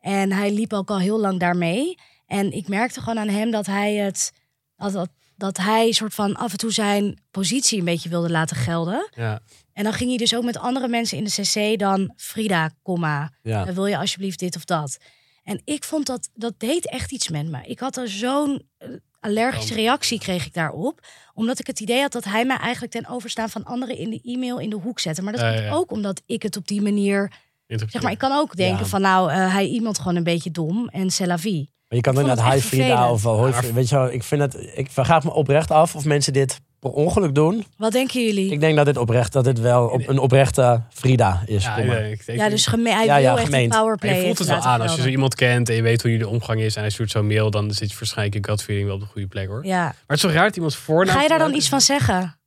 [0.00, 1.98] En hij liep ook al heel lang daarmee.
[2.26, 4.32] En ik merkte gewoon aan hem dat hij het.
[4.76, 8.56] Dat, dat, dat hij soort van af en toe zijn positie een beetje wilde laten
[8.56, 9.08] gelden.
[9.14, 9.40] ja.
[9.72, 13.32] En dan ging hij dus ook met andere mensen in de CC dan Frida, komma,
[13.42, 13.66] Ja.
[13.66, 14.98] eh, wil je alsjeblieft dit of dat.
[15.42, 17.60] En ik vond dat, dat deed echt iets met me.
[17.66, 18.88] Ik had er zo'n eh,
[19.20, 21.06] allergische reactie kreeg ik daarop.
[21.34, 24.20] Omdat ik het idee had dat hij mij eigenlijk ten overstaan van anderen in de
[24.22, 25.22] e-mail in de hoek zette.
[25.22, 25.70] Maar dat komt ja.
[25.70, 27.32] ook omdat ik het op die manier.
[27.68, 28.84] Zeg maar, ik kan ook denken Ja.
[28.84, 31.70] van nou, eh, hij iemand gewoon een beetje dom en c'est la vie.
[31.88, 33.74] Maar je kan Ik vond inderdaad het hi echt Frida of wel Frida.
[33.74, 34.70] Weet je wel, ik vind het...
[34.74, 37.64] Ik vraag me oprecht af of mensen dit per ongeluk doen.
[37.76, 38.50] Wat denken jullie?
[38.52, 41.62] Ik denk dat dit oprecht, dat dit wel op, een oprechte Frida is.
[41.64, 44.16] Ja, ik denk- ja, dus geme- hij Ja, wil ja, echt een powerplay.
[44.16, 44.80] je voelt het wel aan.
[44.80, 46.90] Als je zo iemand kent en je weet hoe jullie de omgang is en hij
[46.90, 49.48] stuurt zo'n mail, dan zit je waarschijnlijk je gut feeling wel op de goede plek
[49.48, 49.64] hoor.
[49.66, 49.82] Ja.
[49.82, 51.16] Maar het is zo raar dat iemand voornaam...
[51.16, 52.37] Ga je daar dan iets van zeggen?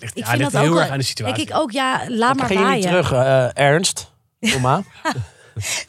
[0.00, 1.36] Ja, ligt, Ik ja, vind ligt dat ook heel wel- erg aan de situatie.
[1.36, 3.04] Denk ik ook, ja, laat Dan maar ging je niet waaien.
[3.04, 4.10] terug, eh, Ernst.
[4.52, 4.82] Kom maar.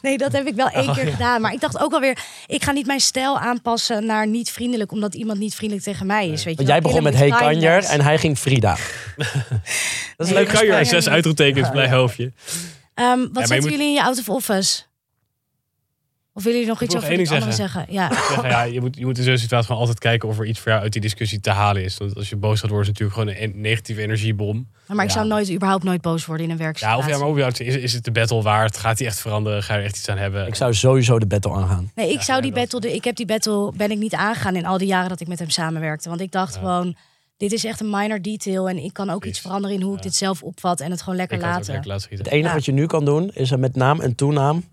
[0.01, 1.11] Nee, dat heb ik wel één Oh, keer ja.
[1.11, 1.41] gedaan.
[1.41, 2.17] Maar ik dacht ook alweer,
[2.47, 6.25] ik ga niet mijn stijl aanpassen naar niet vriendelijk, omdat iemand niet vriendelijk tegen mij
[6.29, 6.43] is.
[6.43, 8.75] Weet je Want jij begon met Hey Kanjer en hij ging Frida.
[10.17, 12.31] dat is leuk ik kan je Kan er je zes uitroeptekens blij hoofdje.
[12.93, 14.81] Ehm, wat je zetten moet- jullie in je out of office?
[16.33, 17.85] Of willen jullie nog Ik iets over iets ding zeggen?
[17.89, 18.09] Ja.
[18.13, 20.59] Zeggen, ja, je, moet, je moet in zo'n situatie gewoon altijd kijken of er iets
[20.59, 21.97] voor jou uit die discussie te halen is.
[21.97, 24.67] Want als je boos gaat worden, is het natuurlijk gewoon een negatieve energiebom.
[24.87, 25.15] Maar ik Ja.
[25.17, 26.99] zou nooit, überhaupt nooit boos worden in een Ja, werksituatie.
[27.13, 28.77] of ja, maar jou, is, is het de battle waard?
[28.77, 29.63] Gaat die echt veranderen?
[29.63, 30.47] Ga je er echt iets aan hebben?
[30.47, 31.91] Ik zou sowieso de battle aangaan.
[31.95, 33.97] Nee, ik Ja, zou ja, die dat- battle, de, ik heb die battle, ben ik
[33.97, 36.09] niet aangegaan in al die jaren dat ik met hem samenwerkte.
[36.09, 36.95] Want ik dacht gewoon,
[37.37, 40.03] dit is echt een minor detail en ik kan ook iets veranderen in hoe ik
[40.03, 40.09] Ja.
[40.09, 41.71] dit zelf opvat en het gewoon lekker ik laten.
[41.73, 42.17] lekker laten.
[42.17, 42.53] Het enige Ja.
[42.53, 44.63] wat je nu kan doen, is er met naam en toenaam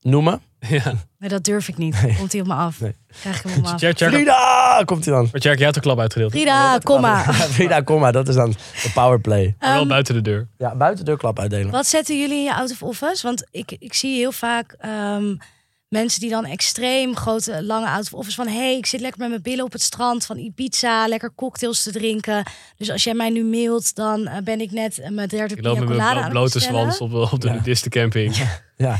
[0.00, 0.40] noemen.
[0.68, 0.92] Ja.
[1.18, 1.96] Nee, dat durf ik niet.
[2.18, 2.80] Komt hij op me af?
[2.80, 2.94] Nee.
[3.20, 3.96] Krijg ik hem op me af?
[4.12, 4.82] Frida!
[4.84, 5.28] Komt hij dan.
[5.32, 6.30] maar Tjerk, jij had de klap uitgedeeld.
[6.32, 7.34] Frida, kom maar.
[7.54, 8.12] Frida, kom maar.
[8.12, 8.50] Dat is dan
[8.82, 9.54] de powerplay.
[9.58, 10.48] Maar wel Ehm, buiten de deur.
[10.58, 11.70] Ja, buiten de klap uitdelen.
[11.70, 13.26] Wat zetten jullie in je out of office?
[13.26, 15.34] Want ik, ik zie heel vaak ehm,
[15.88, 18.48] mensen die dan extreem grote, lange out of office van...
[18.48, 21.92] hey, ik zit lekker met mijn billen op het strand van Ibiza, lekker cocktails te
[21.92, 22.42] drinken.
[22.76, 25.62] Dus als jij mij nu mailt, dan eh, ben ik net eh, mijn derde Ik
[25.64, 27.54] loop pina met mijn colada blote zwans op, op de Ja.
[27.54, 28.36] nudistencamping.
[28.76, 28.98] Ja.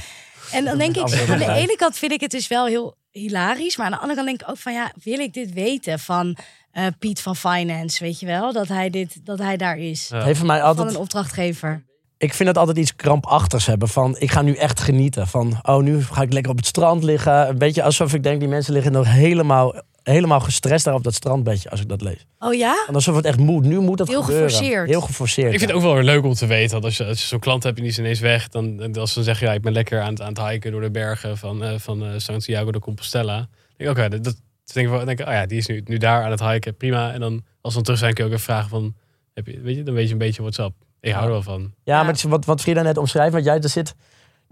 [0.56, 3.76] En dan denk ik, aan de ene kant vind ik het dus wel heel hilarisch.
[3.76, 6.36] Maar aan de andere kant denk ik ook van, ja, wil ik dit weten van
[6.72, 8.52] eh, Piet van Finance, weet je wel?
[8.52, 10.08] Dat hij, dit, dat hij daar is.
[10.08, 10.22] Ja.
[10.22, 11.84] Heeft voor mij Van altijd een opdrachtgever.
[12.18, 13.88] ik vind het altijd iets krampachtigs hebben.
[13.88, 15.28] Van, ik ga nu echt genieten.
[15.28, 17.48] Van, oh, nu ga ik lekker op het strand liggen.
[17.48, 21.14] Een beetje alsof ik denk, die mensen liggen nog helemaal, helemaal gestrest daar op dat
[21.14, 21.70] strandbedje.
[21.70, 22.26] Als ik dat lees.
[22.38, 22.84] Oh ja?
[22.88, 23.64] En alsof het echt moet.
[23.64, 24.50] Nu moet dat Heel gebeuren.
[24.50, 24.88] geforceerd.
[24.88, 25.52] Heel geforceerd.
[25.52, 25.76] Ik vind ja.
[25.76, 27.62] het ook wel weer leuk om te weten dat als je, als je zo'n klant
[27.62, 30.00] hebt en die is ineens weg, dan als ze dan zeggen ja, ik ben lekker
[30.00, 33.36] aan het, aan het hiken door de bergen van, eh, van eh, Santiago de Compostela.
[33.36, 34.36] Dan denk ik, oké, dat, dat
[34.72, 36.76] denk ik wel, denk ik, oh ja, die is nu, nu daar aan het hiken,
[36.76, 37.12] prima.
[37.12, 38.94] En dan als we dan terug zijn, kun je ook even vragen van,
[39.34, 40.72] heb je, weet je, dan weet je een beetje what's up.
[41.00, 41.60] Ik hou er wel van.
[41.60, 41.98] Ja, Ja.
[41.98, 43.94] maar het is wat, wat Frida net omschrijft, want jij er zit.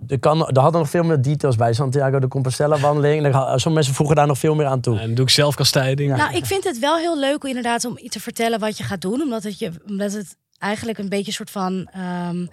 [0.07, 1.73] Er, kan, er hadden nog veel meer details bij.
[1.73, 3.25] Santiago de Compostela wandeling.
[3.25, 4.99] En er, sommige mensen voegen daar nog veel meer aan toe.
[4.99, 6.17] En doe ik zelf kastijding.
[6.17, 9.21] Nou, ik vind het wel heel leuk inderdaad om te vertellen wat je gaat doen.
[9.21, 11.89] Omdat het, je, omdat het eigenlijk een beetje een soort van...
[11.93, 12.47] ehm,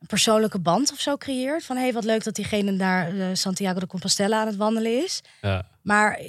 [0.00, 1.64] een persoonlijke band of zo creëert.
[1.64, 5.02] Van hé, hey, wat leuk dat diegene daar eh, Santiago de Compostela aan het wandelen
[5.04, 5.22] is.
[5.40, 5.66] Ja.
[5.82, 6.20] Maar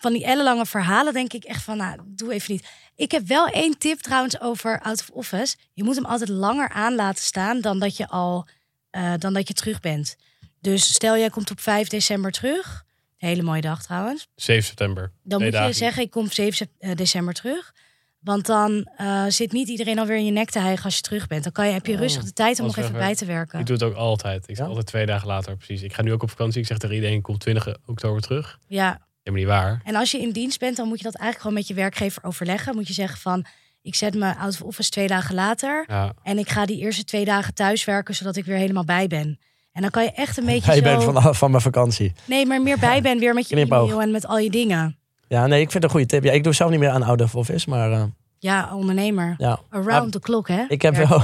[0.00, 2.68] van die ellenlange verhalen denk ik echt van, nou, doe even niet.
[2.96, 5.56] Ik heb wel één tip trouwens over out of office.
[5.72, 8.46] Je moet hem altijd langer aan laten staan dan dat je al,
[8.92, 10.16] eh, dan dat je terug bent.
[10.60, 12.84] Dus stel jij komt op 5 december terug.
[13.16, 14.28] Hele mooie dag trouwens.
[14.34, 15.12] 7 september.
[15.22, 17.72] Dan moet je zeggen, ik kom op 7 sep- eh, december terug.
[18.20, 21.26] Want dan eh, zit niet iedereen alweer in je nek te hijgen als je terug
[21.26, 21.42] bent.
[21.42, 23.58] Dan kan je, heb je Oh, rustig de tijd om nog even bij te werken.
[23.60, 24.42] Ik doe het ook altijd.
[24.48, 24.66] Ik zeg Ja?
[24.66, 25.82] altijd twee dagen later, precies.
[25.82, 26.60] Ik ga nu ook op vakantie.
[26.60, 28.58] Ik zeg tegen iedereen, ik kom 20 oktober terug.
[28.66, 29.80] Ja, maar niet waar.
[29.84, 32.24] En als je in dienst bent, dan moet je dat eigenlijk gewoon met je werkgever
[32.24, 32.74] overleggen.
[32.74, 33.46] Moet je zeggen van,
[33.82, 35.84] ik zet me out of office twee dagen later.
[35.88, 36.12] Ja.
[36.22, 39.38] En ik ga die eerste twee dagen thuiswerken, zodat ik weer helemaal bij ben.
[39.72, 41.12] En dan kan je echt een beetje Ja, je zo...
[41.12, 42.12] bent van, van mijn vakantie.
[42.24, 43.84] Nee, maar meer bij ben weer met je Knipoog.
[43.84, 44.96] e-mail en met al je dingen.
[45.28, 46.24] Ja, nee, ik vind het een goede tip.
[46.24, 48.04] Ja, ik doe zelf niet meer aan out of office, maar eh,
[48.38, 49.34] Ja, ondernemer.
[49.38, 49.60] ja.
[49.70, 50.64] Around Maar the clock, hè?
[50.68, 51.22] Ik heb wel...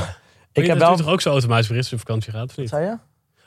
[0.53, 0.97] Ik heb wel...
[0.97, 2.69] toch ook zo automatisch bericht als je op vakantie gaat, of niet?
[2.69, 2.97] Zei je?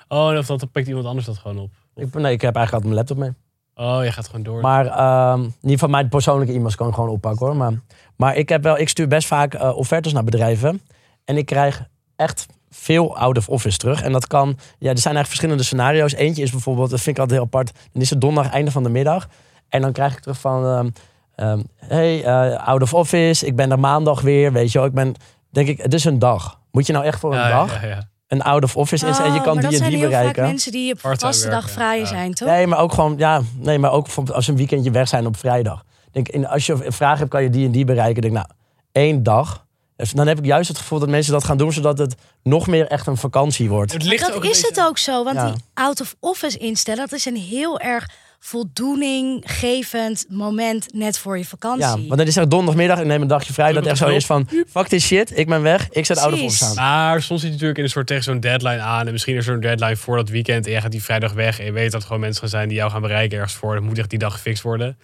[0.08, 1.72] Oh, en of dat, dan pikt iemand anders dat gewoon op.
[1.96, 3.32] Ik, nee, ik heb eigenlijk altijd mijn laptop mee.
[3.76, 4.62] Oh, je gaat gewoon door.
[4.62, 7.56] Maar ehm niet van mijn persoonlijke e-mails kan ik gewoon oppakken hoor.
[7.56, 7.74] Maar,
[8.16, 10.82] maar ik, heb wel, ik stuur best vaak eh, offertes naar bedrijven.
[11.26, 14.02] En ik krijg echt veel out of office terug.
[14.02, 16.14] En dat kan, ja, er zijn eigenlijk verschillende scenario's.
[16.14, 17.72] Eentje is bijvoorbeeld, dat vind ik altijd heel apart.
[17.92, 19.28] Dan is het donderdag, einde van de middag.
[19.70, 20.90] En dan krijg ik terug van, ehm,
[21.36, 24.52] ehm, hey, eh, out of office, ik ben er maandag weer.
[24.52, 25.16] Weet je wel, ik ben,
[25.50, 26.60] denk ik, het is een dag.
[26.72, 28.10] Moet je nou echt voor een ja, dag Ja, ja.
[28.32, 29.26] Een out of office inzetten?
[29.26, 30.36] en je Oh, kan die dat en zijn die heel bereiken.
[30.36, 32.06] vaak mensen die op vaste dag vrij ja.
[32.06, 32.48] zijn, toch?
[32.48, 35.26] Nee, maar ook gewoon, ja, nee, maar ook bijvoorbeeld als ze een weekendje weg zijn
[35.26, 35.84] op vrijdag.
[36.12, 38.22] Denk, in, als je een vraag hebt, kan je die en die bereiken.
[38.22, 38.46] Denk, nou,
[38.92, 39.66] één dag.
[39.96, 42.68] Dus dan heb ik juist het gevoel dat mensen dat gaan doen, zodat het nog
[42.68, 43.94] meer echt een vakantie wordt.
[43.94, 45.46] Het ligt dat ook is beetje- het ook zo, want Ja.
[45.52, 48.10] die out of office instellen, dat is een heel erg
[48.44, 51.82] voldoeninggevend moment net voor je vakantie.
[51.82, 53.74] Ja, want dan is er donderdagmiddag en neem een dagje vrij.
[53.74, 56.62] Dat echt zo is van, fuck this shit, ik ben weg, ik zet out of
[56.62, 56.76] aan.
[56.76, 59.06] Maar soms zit je natuurlijk in een soort tegen zo'n deadline aan.
[59.06, 60.66] En misschien is er een deadline voor dat weekend.
[60.66, 61.60] En jij gaat die vrijdag weg.
[61.60, 63.74] En je weet dat er gewoon mensen gaan zijn die jou gaan bereiken ergens voor.
[63.74, 64.98] Dat moet echt die dag gefixt worden.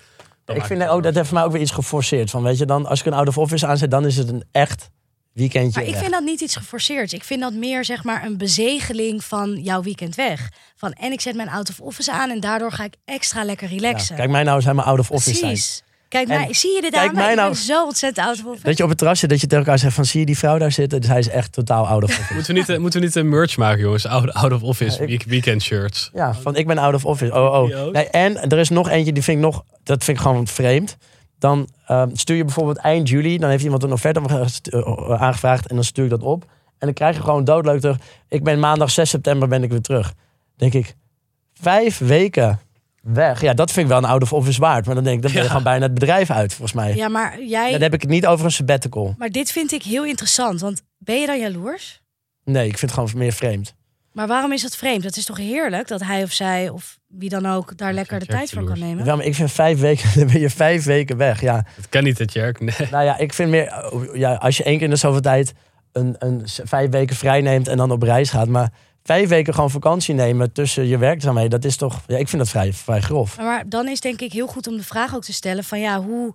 [0.45, 2.29] Dan Ik vind ook, dat heeft voor mij ook weer iets geforceerd.
[2.29, 4.43] Van, weet je, dan, als ik een out of office aanzet, dan is het een
[4.51, 4.89] echt
[5.37, 5.99] weekendje Maar ik weg.
[6.01, 7.11] vind dat niet iets geforceerd.
[7.13, 10.49] Ik vind dat meer zeg maar een bezegeling van jouw weekend weg.
[10.75, 13.69] Van en ik zet mijn out of office aan en daardoor ga ik extra lekker
[13.69, 14.15] Ja, relaxen.
[14.15, 15.51] kijk mij nou eens helemaal out of office zijn.
[15.51, 15.81] Precies.
[16.09, 17.15] Kijk En mij, zie je dit kijk aan?
[17.15, 18.63] mij ik nou- ben zo ontzettend out of office.
[18.63, 20.37] Dat je op het terras zit, dat je tegen elkaar zegt van, zie je die
[20.37, 21.01] vrouw daar zitten?
[21.01, 22.33] Dus hij is echt totaal out of office.
[22.33, 24.05] Moeten we niet, eh, moeten we niet een merch maken, jongens?
[24.05, 26.09] Out, out of office Ja, ik- week- weekend shirts.
[26.13, 27.33] Ja, van ik ben out of office.
[27.33, 27.91] Oh, oh.
[27.91, 30.97] Nee, en er is nog eentje, die vind ik nog, dat vind ik gewoon vreemd.
[31.39, 35.67] Dan ehm, stuur je bijvoorbeeld eind juli, dan heeft iemand een offerte gestu- eh, aangevraagd
[35.67, 36.43] en dan stuur ik dat op.
[36.77, 37.97] En dan krijg je gewoon doodleuk terug.
[38.27, 40.13] Ik ben maandag 6 september ben ik weer terug.
[40.55, 40.95] Denk ik,
[41.53, 42.59] vijf weken
[43.01, 43.41] weg.
[43.41, 44.85] Ja, dat vind ik wel een out of office waard.
[44.85, 45.51] Maar dan denk ik, dan ben je Ja.
[45.53, 46.95] gewoon bijna het bedrijf uit, volgens mij.
[46.95, 47.71] Ja, maar jij.
[47.71, 49.15] Dan heb ik het niet over een sabbatical.
[49.17, 50.61] Maar dit vind ik heel interessant.
[50.61, 52.01] Want ben je dan jaloers?
[52.43, 53.75] Nee, ik vind het gewoon meer vreemd.
[54.17, 55.03] Maar waarom is dat vreemd?
[55.03, 58.25] Het is toch heerlijk dat hij of zij of wie dan ook daar lekker de
[58.25, 59.05] tijd voor kan nemen?
[59.05, 61.41] Ja, maar ik vind vijf weken, dan ben je vijf weken weg.
[61.41, 62.59] Ja, Het kan niet, het Jerk.
[62.59, 62.87] Nee.
[62.91, 65.53] Nou ja, ik vind meer, oh, ja, als je één keer in de zoveel tijd
[65.91, 68.71] een, een vijf weken vrij neemt en dan op reis gaat, maar
[69.03, 72.51] vijf weken gewoon vakantie nemen tussen je werkzaamheden, dat is toch, ja, ik vind dat
[72.51, 73.37] vrij, vrij grof.
[73.37, 76.01] Maar dan is denk ik heel goed om de vraag ook te stellen van ja,
[76.01, 76.33] hoe,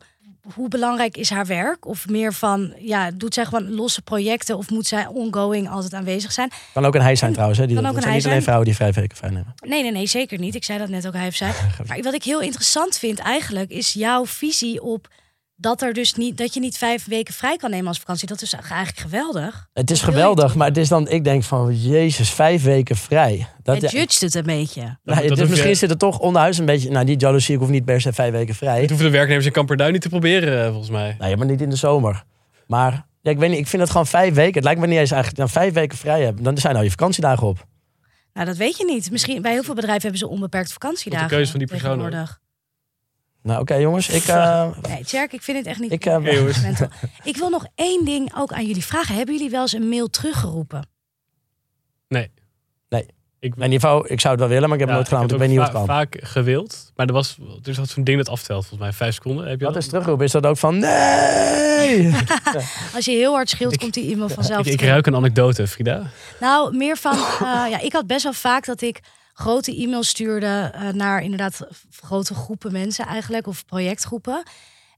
[0.55, 1.87] hoe belangrijk is haar werk?
[1.87, 6.33] Of meer van, ja, doet zij gewoon losse projecten of moet zij ongoing altijd aanwezig
[6.33, 6.51] zijn?
[6.73, 7.67] Kan ook een hij zijn trouwens, hè?
[7.67, 8.43] Die, Kan ook een zijn niet alleen zijn.
[8.43, 9.55] vrouwen die vijf weken vrij nemen.
[9.67, 10.55] Nee, nee, nee, zeker niet.
[10.55, 11.53] Ik zei dat net ook hij of zij.
[11.87, 15.09] Maar wat ik heel interessant vind eigenlijk is jouw visie op
[15.57, 18.27] dat er dus niet dat je niet vijf weken vrij kan nemen als vakantie.
[18.29, 19.69] Dat is eigenlijk geweldig.
[19.73, 23.47] Het is Dat geweldig, maar het is dan, ik denk van, jezus, vijf weken vrij.
[23.63, 24.81] Dat, ja, judged het een beetje.
[25.03, 27.61] nou, dat dus je- misschien zit er toch onderhuis een beetje, nou die jaloezie, ik
[27.61, 28.81] hoef niet per se vijf weken vrij.
[28.81, 31.17] Het hoeven de werknemers in Kamperduin niet te proberen, eh, volgens mij.
[31.19, 32.25] Nee, maar niet in de zomer.
[32.67, 34.55] Maar ja, ik weet niet, ik vind het gewoon vijf weken.
[34.55, 36.91] Het lijkt me niet eens eigenlijk, dan vijf weken vrij hebben, dan zijn al je
[36.91, 37.67] vakantiedagen op.
[38.33, 39.11] Nou, dat weet je niet.
[39.11, 41.29] Misschien bij heel veel bedrijven hebben ze onbeperkt vakantiedagen.
[41.29, 42.11] keuze van die persoon.
[43.43, 45.93] Nou, oké jongens, ik, eh, Nee, Tjerk, ik vind het echt niet.
[45.93, 46.61] Ik, eh, Oké, jongens.
[46.63, 46.89] mental.
[47.25, 49.15] ik wil nog één ding ook aan jullie vragen.
[49.15, 50.91] Hebben jullie wel eens een mail teruggeroepen?
[53.41, 55.33] Ik, Mijn niveau, ik zou het wel willen, maar ik heb het nooit gedaan, want
[55.33, 55.87] ik weet niet hoe het kan.
[55.87, 56.93] vaak gewild.
[56.97, 58.93] Maar er was, er zat zo'n ding dat aftelt, volgens mij.
[58.93, 59.47] Vijf seconden.
[59.49, 59.83] Heb je Wat dat?
[59.83, 60.25] is terugroepen?
[60.25, 62.13] Is dat ook van nee?
[62.95, 65.67] Als je heel hard scheelt, Ik- komt die e-mail vanzelf Ik, ik ruik een anekdote,
[65.67, 66.03] Frida.
[66.41, 67.13] Nou, meer van...
[67.17, 69.01] eh, ja, ik had best wel vaak dat ik
[69.33, 70.71] grote e-mails stuurde...
[70.75, 73.47] eh, naar inderdaad grote groepen mensen eigenlijk.
[73.47, 74.43] Of projectgroepen.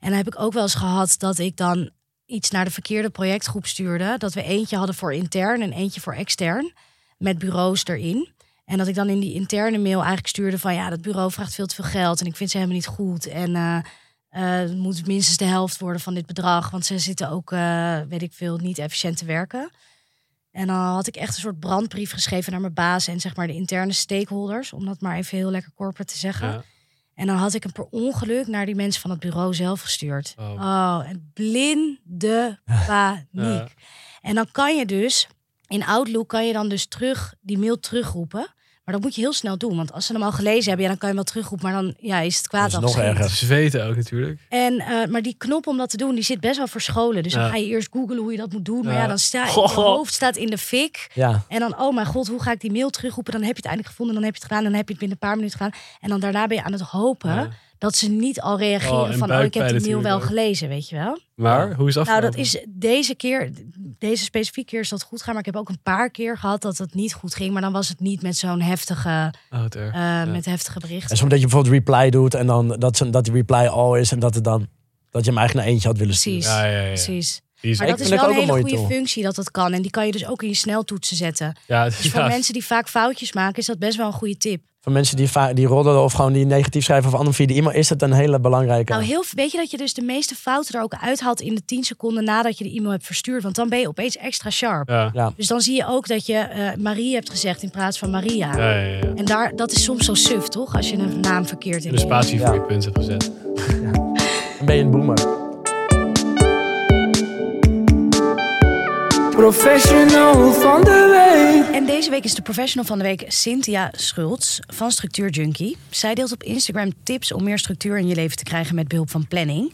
[0.01, 1.91] En dan heb ik ook wel eens gehad dat ik dan
[2.26, 4.14] iets naar de verkeerde projectgroep stuurde.
[4.18, 6.72] Dat we eentje hadden voor intern en eentje voor extern.
[7.18, 8.32] Met bureaus erin.
[8.64, 10.74] En dat ik dan in die interne mail eigenlijk stuurde van...
[10.74, 13.26] ja, dat bureau vraagt veel te veel geld en ik vind ze helemaal niet goed.
[13.26, 13.76] En eh,
[14.28, 16.70] eh, het moet minstens de helft worden van dit bedrag.
[16.70, 17.51] Want ze zitten ook,
[18.09, 19.70] weet ik veel, niet efficiënt te werken.
[20.55, 23.47] En dan had ik echt een soort brandbrief geschreven naar mijn baas en zeg maar
[23.47, 24.73] de interne stakeholders.
[24.73, 26.49] Om dat maar even heel lekker corporate te zeggen.
[26.49, 26.65] Ja.
[27.15, 30.35] En dan had ik hem per ongeluk naar die mensen van het bureau zelf gestuurd.
[30.39, 30.53] Oh.
[30.53, 33.25] Oh, en blinde paniek.
[33.31, 33.69] Ja.
[34.21, 35.29] En dan kan je dus,
[35.67, 38.55] in Outlook kan je dan dus terug, die mail terugroepen.
[38.85, 39.76] Maar dat moet je heel snel doen.
[39.76, 41.72] Want als ze hem al gelezen hebben, ja, dan kan je hem wel terugroepen.
[41.72, 43.28] Maar dan ja, is het kwaad Dat is nog erger.
[43.30, 44.41] Zweten ook natuurlijk.
[44.49, 47.22] En, eh, maar die knop om dat te doen, die zit best wel verscholen.
[47.22, 48.85] Dus dan ga je eerst googlen hoe je dat moet doen.
[48.85, 49.07] Maar Ja.
[49.07, 51.11] dan staat je hoofd staat in de fik.
[51.14, 51.45] Ja.
[51.49, 53.32] En dan, oh mijn god, hoe ga ik die mail terugroepen?
[53.32, 54.64] Dan heb je het eindelijk gevonden, dan heb je het gedaan.
[54.64, 55.80] Dan heb je het binnen een paar minuten gedaan.
[56.01, 57.49] En dan daarna ben je aan het hopen Ja.
[57.85, 60.89] Dat ze niet al reageren Oh, van, oh ik heb die mail wel gelezen, weet
[60.89, 61.18] je wel.
[61.35, 63.51] Maar, hoe is dat Nou, dat is deze keer,
[63.99, 65.35] deze specifieke keer is dat goed gaan.
[65.35, 67.53] Maar ik heb ook een paar keer gehad dat het niet goed ging.
[67.53, 71.11] Maar dan was het niet met zo'n heftige, Oh, eh, met heftige berichten.
[71.11, 74.01] En soms dat je bijvoorbeeld reply doet en dan dat, ze, dat die reply all
[74.01, 74.66] is en dat het dan
[75.11, 76.39] dat je hem eigenlijk naar eentje had willen sturen.
[76.41, 76.55] Precies.
[76.59, 76.87] Ja, ja, ja.
[76.89, 77.43] Precies.
[77.78, 78.87] Maar Ik dat is wel een ook een hele goede tool.
[78.87, 79.72] functie dat dat kan.
[79.72, 81.57] En die kan je dus ook in je sneltoetsen zetten.
[81.66, 84.37] ja, Dus voor ja, mensen die vaak foutjes maken, is dat best wel een goede
[84.37, 84.62] tip.
[84.85, 87.76] Voor mensen die, die roddelen of gewoon die negatief schrijven of anderen via de e-mail,
[87.76, 88.93] is het een hele belangrijke.
[88.93, 91.64] Nou, heel, weet je dat je dus de meeste fouten er ook uithaalt in de
[91.64, 93.43] 10 seconden nadat je de e-mail hebt verstuurd?
[93.43, 94.89] Want dan ben je opeens extra sharp.
[94.89, 95.11] ja.
[95.14, 95.32] ja.
[95.37, 98.57] Dus dan zie je ook dat je eh, Marie hebt gezegd in plaats van Maria.
[98.57, 99.01] Ja, ja, ja.
[99.14, 100.76] En daar, dat is soms zo suf, toch?
[100.76, 102.55] Als je een naam verkeerd in Een spatie voor Ja.
[102.55, 103.30] je punt hebt gezet.
[104.59, 105.43] Dan ben je een boomer.
[109.37, 111.09] Professional van de
[111.64, 111.74] week.
[111.76, 115.76] En deze week is de professional van de week Cynthia Schultz van Structuur Junkie.
[115.91, 119.11] Zij deelt op Instagram tips om meer structuur in je leven te krijgen met behulp
[119.11, 119.72] van planning.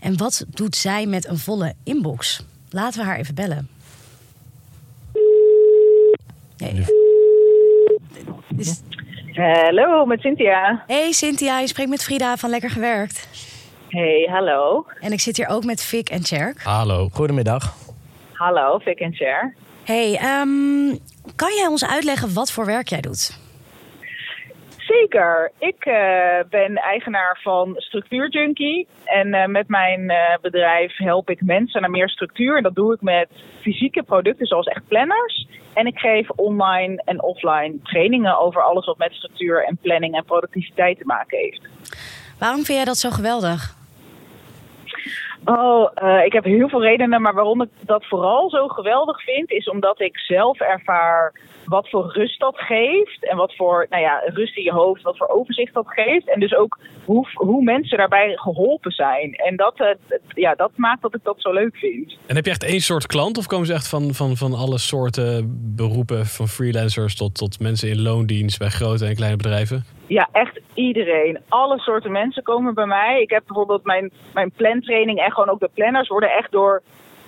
[0.00, 2.44] En wat doet zij met een volle inbox?
[2.70, 3.68] Laten we haar even bellen.
[6.56, 6.84] Nee.
[8.56, 8.80] Is-
[9.34, 10.84] Hallo, met Cynthia.
[10.86, 13.28] Hey Cynthia, je spreekt met Frida van Lekker Gewerkt.
[13.88, 14.86] Hey, hallo.
[15.00, 16.62] En ik zit hier ook met Vic en Cherk.
[16.62, 17.08] Hallo.
[17.12, 17.74] Goedemiddag.
[18.42, 19.54] Hallo, Vic en Cher.
[19.84, 20.96] Hey, ehm,
[21.36, 23.38] kan jij ons uitleggen wat voor werk jij doet?
[24.76, 25.52] Zeker.
[25.58, 28.86] Ik eh, ben eigenaar van Structuur Junkie.
[29.04, 32.56] En eh, met mijn eh, bedrijf help ik mensen naar meer structuur.
[32.56, 33.28] En dat doe ik met
[33.60, 35.46] fysieke producten zoals echt planners.
[35.74, 40.24] En ik geef online en offline trainingen over alles wat met structuur en planning en
[40.24, 41.68] productiviteit te maken heeft.
[42.38, 43.80] Waarom vind jij dat zo geweldig?
[45.44, 49.50] Oh, eh, ik heb heel veel redenen, maar waarom ik dat vooral zo geweldig vind,
[49.50, 51.32] is omdat ik zelf ervaar
[51.64, 53.28] wat voor rust dat geeft.
[53.28, 56.28] En wat voor nou ja, rust in je hoofd, wat voor overzicht dat geeft.
[56.28, 59.34] En dus ook hoe, hoe mensen daarbij geholpen zijn.
[59.34, 62.16] En dat, eh, ja, dat maakt dat ik dat zo leuk vind.
[62.26, 64.78] En heb je echt één soort klant of komen ze echt van, van, van alle
[64.78, 69.84] soorten beroepen, van freelancers tot, tot mensen in loondienst bij grote en kleine bedrijven?
[70.06, 71.38] Ja, echt iedereen.
[71.48, 73.22] Alle soorten mensen komen bij mij.
[73.22, 76.82] Ik heb bijvoorbeeld mijn, mijn plantraining en gewoon ook de planners worden echt door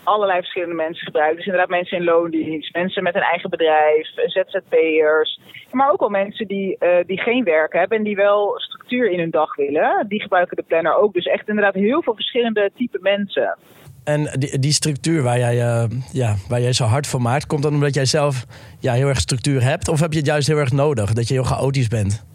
[0.05, 1.37] allerlei verschillende mensen gebruikt.
[1.37, 5.41] Dus inderdaad mensen in loondienst, mensen met een eigen bedrijf, ZZP'ers.
[5.71, 9.19] Maar ook wel mensen die, eh, die geen werk hebben en die wel structuur in
[9.19, 10.05] hun dag willen.
[10.09, 11.13] Die gebruiken de planner ook.
[11.13, 13.59] Dus echt inderdaad heel veel verschillende type mensen.
[14.05, 17.63] En die, die structuur waar jij, eh, ja, waar jij zo hard voor maakt, komt
[17.63, 18.45] dan omdat jij zelf
[18.81, 19.89] ja, heel erg structuur hebt?
[19.89, 22.27] Of heb je het juist heel erg nodig, dat je heel chaotisch bent?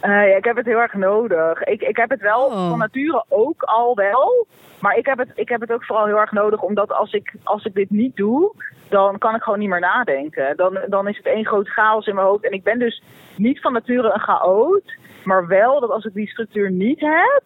[0.00, 1.62] Eh, ja, ik heb het heel erg nodig.
[1.64, 2.68] Ik, ik heb het wel Oh.
[2.68, 4.46] van nature ook al wel.
[4.80, 7.34] Maar ik heb, het, ik heb het ook vooral heel erg nodig, omdat als ik,
[7.42, 8.52] als ik dit niet doe,
[8.88, 10.56] dan kan ik gewoon niet meer nadenken.
[10.56, 12.44] Dan, dan is het één groot chaos in mijn hoofd.
[12.44, 13.02] En ik ben dus
[13.36, 17.42] niet van nature een chaot, maar wel dat als ik die structuur niet heb,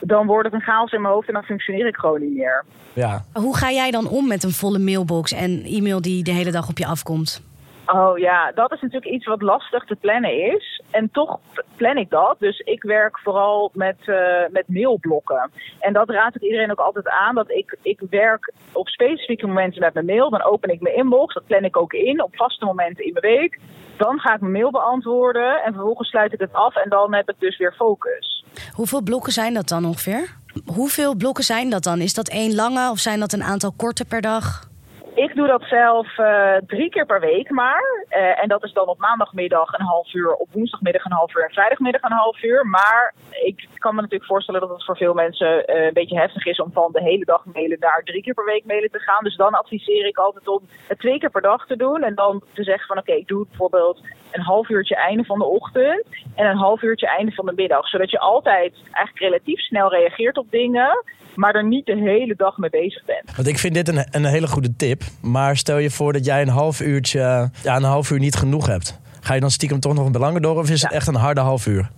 [0.00, 2.64] dan wordt het een chaos in mijn hoofd en dan functioneer ik gewoon niet meer.
[2.92, 3.24] Ja.
[3.32, 6.68] Hoe ga jij dan om met een volle mailbox en e-mail die de hele dag
[6.68, 7.51] op je afkomt?
[7.86, 10.82] Oh ja, dat is natuurlijk iets wat lastig te plannen is.
[10.90, 11.38] En toch
[11.76, 12.36] plan ik dat.
[12.38, 15.50] Dus ik werk vooral met, eh, met mailblokken.
[15.80, 17.34] En dat raad ik iedereen ook altijd aan.
[17.34, 20.30] Dat ik, ik werk op specifieke momenten met mijn mail.
[20.30, 21.34] Dan open ik mijn inbox.
[21.34, 23.58] Dat plan ik ook in op vaste momenten in mijn week.
[23.96, 25.62] Dan ga ik mijn mail beantwoorden.
[25.62, 26.76] En vervolgens sluit ik het af.
[26.76, 28.44] En dan heb ik dus weer focus.
[28.72, 30.36] Hoeveel blokken zijn dat dan ongeveer?
[30.74, 32.00] Hoeveel blokken zijn dat dan?
[32.00, 34.70] Is dat één lange of zijn dat een aantal korte per dag?
[35.14, 38.04] Ik doe dat zelf eh, drie keer per week maar.
[38.08, 41.44] Eh, en dat is dan op maandagmiddag een half uur, op woensdagmiddag een half uur
[41.44, 42.66] en vrijdagmiddag een half uur.
[42.66, 46.46] Maar ik kan me natuurlijk voorstellen dat het voor veel mensen eh, een beetje heftig
[46.46, 49.24] is om van de hele dag mailen naar drie keer per week mailen te gaan.
[49.24, 52.02] Dus dan adviseer ik altijd om het twee keer per dag te doen.
[52.02, 54.00] En dan te zeggen van oké, ik doe bijvoorbeeld
[54.30, 56.04] een half uurtje einde van de ochtend
[56.34, 57.88] en een half uurtje einde van de middag.
[57.88, 61.04] Zodat je altijd eigenlijk relatief snel reageert op dingen,
[61.34, 63.36] maar er niet de hele dag mee bezig bent.
[63.36, 65.02] Want ik vind dit een, een hele goede tip.
[65.22, 68.66] Maar stel je voor dat jij een half uurtje, ja, een half uur niet genoeg
[68.66, 69.00] hebt.
[69.20, 71.66] Ga je dan stiekem toch nog belangen door of is het echt een harde half
[71.66, 71.90] uur?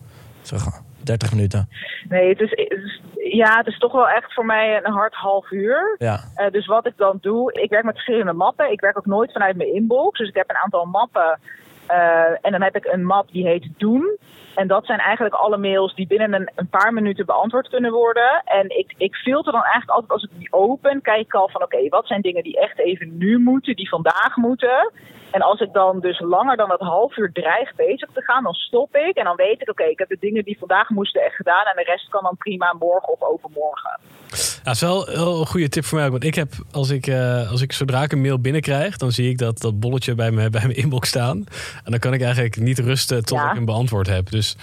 [0.43, 0.57] Zo,
[1.05, 1.69] 30 minuten?
[2.09, 3.01] Nee, het is, het is-
[3.33, 5.97] ja, het is toch wel echt voor mij een hard half uur.
[5.99, 6.21] Ja.
[6.35, 8.73] Eh, dus wat ik dan doe, ik werk met verschillende mappen.
[8.73, 10.19] Ik werk ook nooit vanuit mijn inbox.
[10.19, 11.39] Dus ik heb een aantal mappen.
[11.87, 14.19] Eh, en dan heb ik een map die heet Doen.
[14.55, 18.43] En dat zijn eigenlijk alle mails die binnen een, paar minuten beantwoord kunnen worden.
[18.45, 21.63] En ik, ik filter dan eigenlijk altijd als ik die open, kijk ik al van
[21.63, 24.93] oké, wat zijn dingen die echt even nu moeten, die vandaag moeten.
[25.35, 28.53] En als ik dan dus langer dan dat half uur dreig bezig te gaan, dan
[28.53, 29.17] stop ik.
[29.17, 31.67] En dan weet ik, oké, ik heb de dingen die vandaag moesten echt gedaan.
[31.67, 34.01] En de rest kan dan prima morgen of overmorgen.
[34.31, 36.11] Ja, dat is wel een goede tip voor mij.
[36.11, 39.29] Want ik heb, als ik, eh, als ik zodra ik een mail binnenkrijg, dan zie
[39.31, 41.37] ik dat, dat bolletje bij, me, bij mijn inbox staan.
[41.85, 43.49] En dan kan ik eigenlijk niet rusten tot Ja.
[43.49, 44.31] ik hem beantwoord heb.
[44.31, 44.57] Dus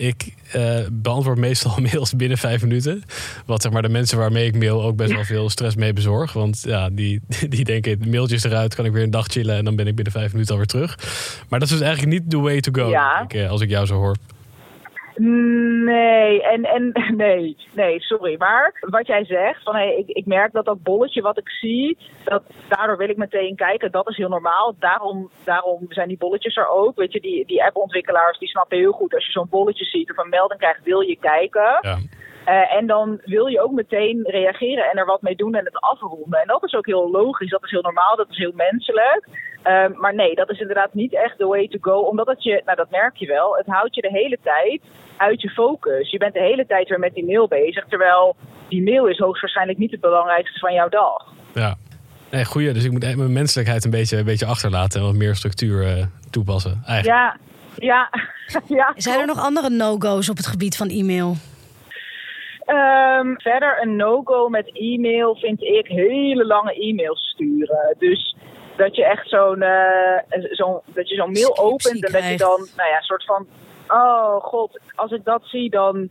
[0.00, 3.02] ik eh, beantwoord meestal mails binnen vijf minuten.
[3.46, 6.32] Wat zeg maar de mensen waarmee ik mail ook best wel veel stress mee bezorg.
[6.32, 9.64] Want ja, die, die denken, de mailtjes eruit, kan ik weer een dag chillen en
[9.64, 10.98] dan ben ik binnen vijf minuten alweer terug.
[11.48, 13.18] Maar dat is dus eigenlijk niet the way to go, Ja.
[13.18, 14.16] denk ik, eh, als ik jou zo hoor.
[15.22, 18.36] Nee, en, en nee, nee, sorry.
[18.38, 21.98] Maar wat jij zegt, van hey, ik, ik merk dat dat bolletje wat ik zie,
[22.24, 23.90] dat, daardoor wil ik meteen kijken.
[23.90, 24.74] Dat is heel normaal.
[24.78, 26.96] Daarom, daarom zijn die bolletjes er ook.
[26.96, 29.14] Weet je, die, die appontwikkelaars die snappen heel goed.
[29.14, 31.78] Als je zo'n bolletje ziet of een melding krijgt, wil je kijken.
[31.80, 31.98] Ja.
[32.44, 35.80] Eh, en dan wil je ook meteen reageren en er wat mee doen en het
[35.80, 36.40] afronden.
[36.40, 39.28] En dat is ook heel logisch, dat is heel normaal, dat is heel menselijk.
[39.62, 42.00] Eh, maar nee, dat is inderdaad niet echt the way to go.
[42.00, 44.80] Omdat het je, nou dat merk je wel, het houdt je de hele tijd
[45.16, 46.10] uit je focus.
[46.10, 47.84] Je bent de hele tijd weer met die mail bezig.
[47.88, 48.36] Terwijl
[48.68, 51.32] die mail is hoogstwaarschijnlijk niet het belangrijkste van jouw dag.
[51.54, 51.74] Ja.
[52.30, 52.72] Nee, goeie.
[52.72, 56.04] Dus ik moet mijn menselijkheid een beetje, een beetje achterlaten en wat meer structuur eh,
[56.30, 56.82] toepassen.
[56.86, 57.18] Eigenlijk.
[57.18, 57.36] Ja,
[57.74, 58.10] ja,
[58.78, 58.92] ja.
[58.96, 61.36] Zijn er nog andere no-go's op het gebied van e-mail?
[62.70, 67.96] Ehm, verder een no-go met e-mail vind ik hele lange e-mails sturen.
[67.98, 68.36] Dus
[68.76, 70.18] dat je echt zo'n eh,
[70.50, 73.24] zo'n dat je zo'n mail Scriptie opent en dat je dan, nou ja, een soort
[73.24, 73.46] van,
[73.88, 76.10] oh god, als ik dat zie, dan,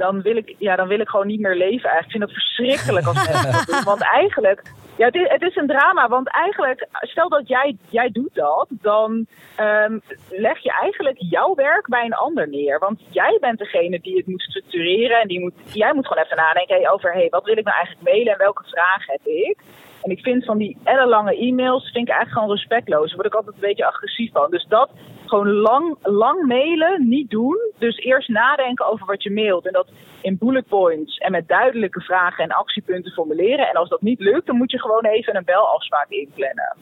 [0.00, 1.90] dan wil ik, ja, dan wil ik gewoon niet meer leven.
[1.90, 2.04] Eigenlijk.
[2.04, 3.84] Ik vind dat verschrikkelijk als mensen dat doen.
[3.92, 4.62] Want eigenlijk,
[4.96, 6.08] ja, het is, het is een drama.
[6.08, 9.26] Want eigenlijk, stel dat jij, jij doet dat, dan
[9.56, 9.98] ehm,
[10.30, 12.78] leg je eigenlijk jouw werk bij een ander neer.
[12.78, 15.20] Want jij bent degene die het moet structureren.
[15.20, 18.08] En die moet, jij moet gewoon even nadenken over, hey, wat wil ik nou eigenlijk
[18.08, 19.58] mailen en welke vragen heb ik?
[20.02, 23.06] En ik vind van die ellenlange e-mails, vind ik eigenlijk gewoon respectloos.
[23.06, 24.50] Daar word ik altijd een beetje agressief van.
[24.50, 24.90] Dus dat
[25.30, 27.58] gewoon lang, lang mailen, niet doen.
[27.78, 29.66] Dus eerst nadenken over wat je mailt.
[29.66, 29.88] En dat
[30.20, 33.68] in bullet points en met duidelijke vragen en actiepunten formuleren.
[33.68, 36.76] En als dat niet lukt, dan moet je gewoon even een belafspraak inplannen.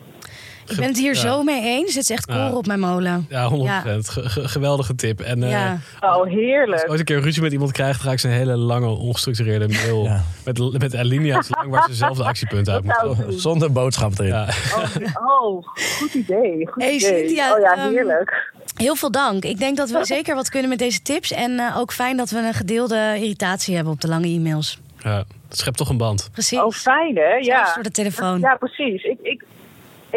[0.70, 1.20] Ik ben het hier Ja.
[1.20, 1.94] zo mee eens.
[1.94, 3.26] Het is echt koren op mijn molen.
[3.28, 4.08] Ja, 100%.
[4.08, 5.20] Ge- ge- geweldige tip.
[5.20, 5.78] En eh, Ja.
[6.00, 6.82] Oh, als heerlijk.
[6.82, 8.86] ik ooit een keer ruzie met iemand krijg, dan ga ik ze een hele lange,
[8.88, 10.22] ongestructureerde mail Ja.
[10.44, 13.40] met, met alinea's lang waar ze zelf de actiepunten uit moeten.
[13.40, 14.26] Zonder boodschap erin.
[14.32, 14.48] Ja.
[14.76, 15.66] Oh, oh,
[15.98, 16.66] goed idee.
[16.70, 17.18] Goed Hey, idee.
[17.18, 18.52] Cynthia, oh ja, ehm, heerlijk.
[18.76, 19.44] Heel veel dank.
[19.44, 21.32] Ik denk dat we zeker wat kunnen met deze tips.
[21.32, 24.78] En eh, ook fijn dat we een gedeelde irritatie hebben op de lange e-mails.
[25.02, 26.28] ja, dat schept toch een band.
[26.32, 26.58] Precies.
[26.58, 27.42] Oh, fijn hè?
[27.42, 27.74] Zelfs Ja.
[27.74, 28.40] door de telefoon.
[28.40, 29.02] Ja, precies.
[29.02, 29.44] Ik, ik,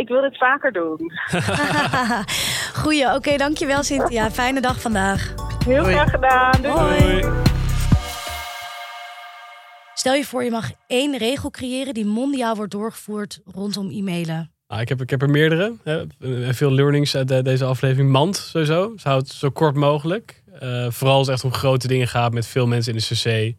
[0.01, 1.11] ik wil dit vaker doen.
[2.81, 4.31] Goeie, oké, dankjewel Cynthia.
[4.31, 5.33] Fijne dag vandaag.
[5.65, 6.51] Heel graag gedaan.
[6.61, 6.73] Doei.
[6.73, 7.25] Hoi.
[9.93, 14.51] Stel je voor, je mag één regel creëren die mondiaal wordt doorgevoerd rondom e-mailen.
[14.67, 15.73] Ah, ik, heb, ik heb er meerdere.
[15.83, 16.03] Hè.
[16.19, 18.09] En Veel learnings uit de- deze aflevering.
[18.11, 18.93] Mand sowieso.
[19.03, 20.43] Houdt het zo kort mogelijk.
[20.59, 23.57] Eh, vooral als het echt om grote dingen gaat met veel mensen in de cc.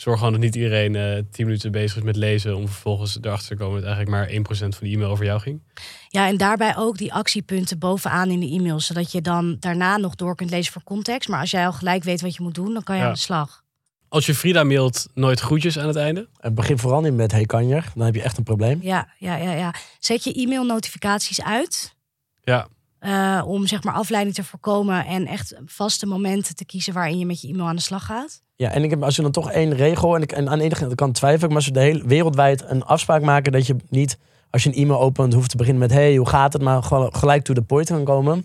[0.00, 2.56] Zorg gewoon dat niet iedereen eh 10 minuten bezig is met lezen.
[2.56, 5.62] Om vervolgens erachter te komen dat eigenlijk maar 1% van de e-mail over jou ging.
[6.08, 8.86] Ja, en daarbij ook die actiepunten bovenaan in de e-mails.
[8.86, 11.28] Zodat je dan daarna nog door kunt lezen voor context.
[11.28, 13.06] Maar als jij al gelijk weet wat je moet doen, dan kan je Ja.
[13.06, 13.62] aan de slag.
[14.08, 16.28] Als je Frida mailt, nooit groetjes aan het einde.
[16.38, 17.84] En begin vooral niet met hey kanjer.
[17.94, 18.78] Dan heb je echt een probleem.
[18.82, 19.74] Ja, ja, ja, ja.
[19.98, 21.94] Zet je e-mail notificaties uit.
[22.42, 27.18] Ja, eh, om zeg maar afleiding te voorkomen en echt vaste momenten te kiezen waarin
[27.18, 28.42] je met je e-mail aan de slag gaat.
[28.60, 30.14] Ja, en ik heb als je dan toch één regel.
[30.16, 31.48] En, ik, en aan de ene kant kan twijfelen.
[31.48, 33.52] Maar als we de hele wereldwijd een afspraak maken.
[33.52, 34.18] Dat je niet
[34.50, 36.62] als je een e-mail opent hoeft te beginnen met hey, hoe gaat het?
[36.62, 38.44] Maar gewoon gelijk to the point kan komen.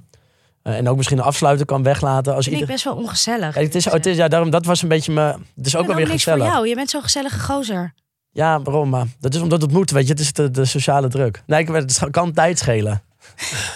[0.62, 2.36] Eh, en ook misschien een afsluiter kan weglaten.
[2.36, 2.74] Als Vind ik ieder...
[2.76, 3.56] best wel ongezellig.
[3.56, 5.36] Het is, het is, ja, daarom, dat was een beetje me.
[5.56, 6.46] Het is ook Ik wel weer niks gezellig.
[6.46, 6.68] voor jou.
[6.68, 7.94] Je bent zo'n gezellige gozer.
[8.32, 8.90] Ja, waarom?
[8.90, 10.12] Maar dat is omdat het moet, weet je.
[10.12, 11.44] Het is de, de sociale druk.
[11.48, 13.02] Nee, ik, het kan tijd schelen.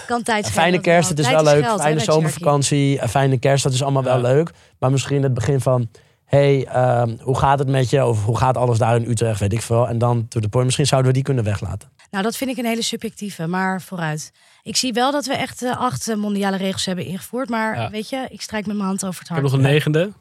[0.08, 1.64] Kan tijd schelen, fijne kerst, het is Tijd wel leuk.
[1.64, 4.52] geld, fijne zomervakantie, fijne kerst, dat is allemaal wel leuk.
[4.80, 5.90] Maar misschien het begin van...
[6.30, 8.06] hey, ehm, hoe gaat het met je?
[8.06, 9.88] Of hoe gaat alles daar in Utrecht, weet ik veel.
[9.88, 11.90] En dan to the point, misschien zouden we die kunnen weglaten.
[12.12, 14.32] Nou, dat vind ik een hele subjectieve, maar vooruit.
[14.64, 17.50] Ik zie wel dat we echt eh, acht eh, mondiale regels hebben ingevoerd.
[17.50, 17.90] Maar Ja.
[17.90, 19.52] weet je, ik strijk met mijn hand over het ik heb hart.
[19.56, 20.12] nog een negende.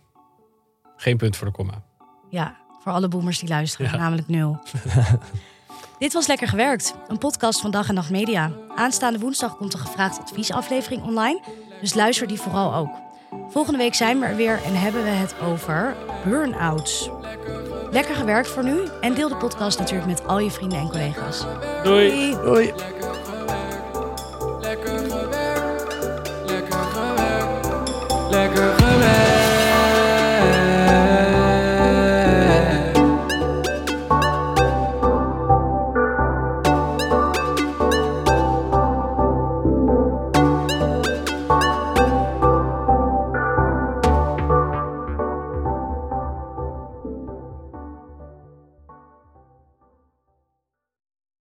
[0.97, 1.83] Geen punt voor de komma.
[2.31, 3.97] Ja, voor alle boomers die luisteren, Ja.
[3.97, 4.59] namelijk nul.
[5.99, 8.51] Dit was Lekker Gewerkt, een podcast van Dag en Nacht Media.
[8.77, 11.41] Aanstaande woensdag komt een gevraagd adviesaflevering online,
[11.81, 12.91] dus luister die vooral ook.
[13.49, 17.11] Volgende week zijn we er weer en hebben we het over burn-outs.
[17.91, 21.45] Lekker gewerkt voor nu en deel de podcast natuurlijk met al je vrienden en collega's.
[21.83, 22.37] Doei.
[22.43, 22.72] Doei.
[24.61, 28.88] Lekker gewerkt, lekker gewerkt, lekker gewerkt.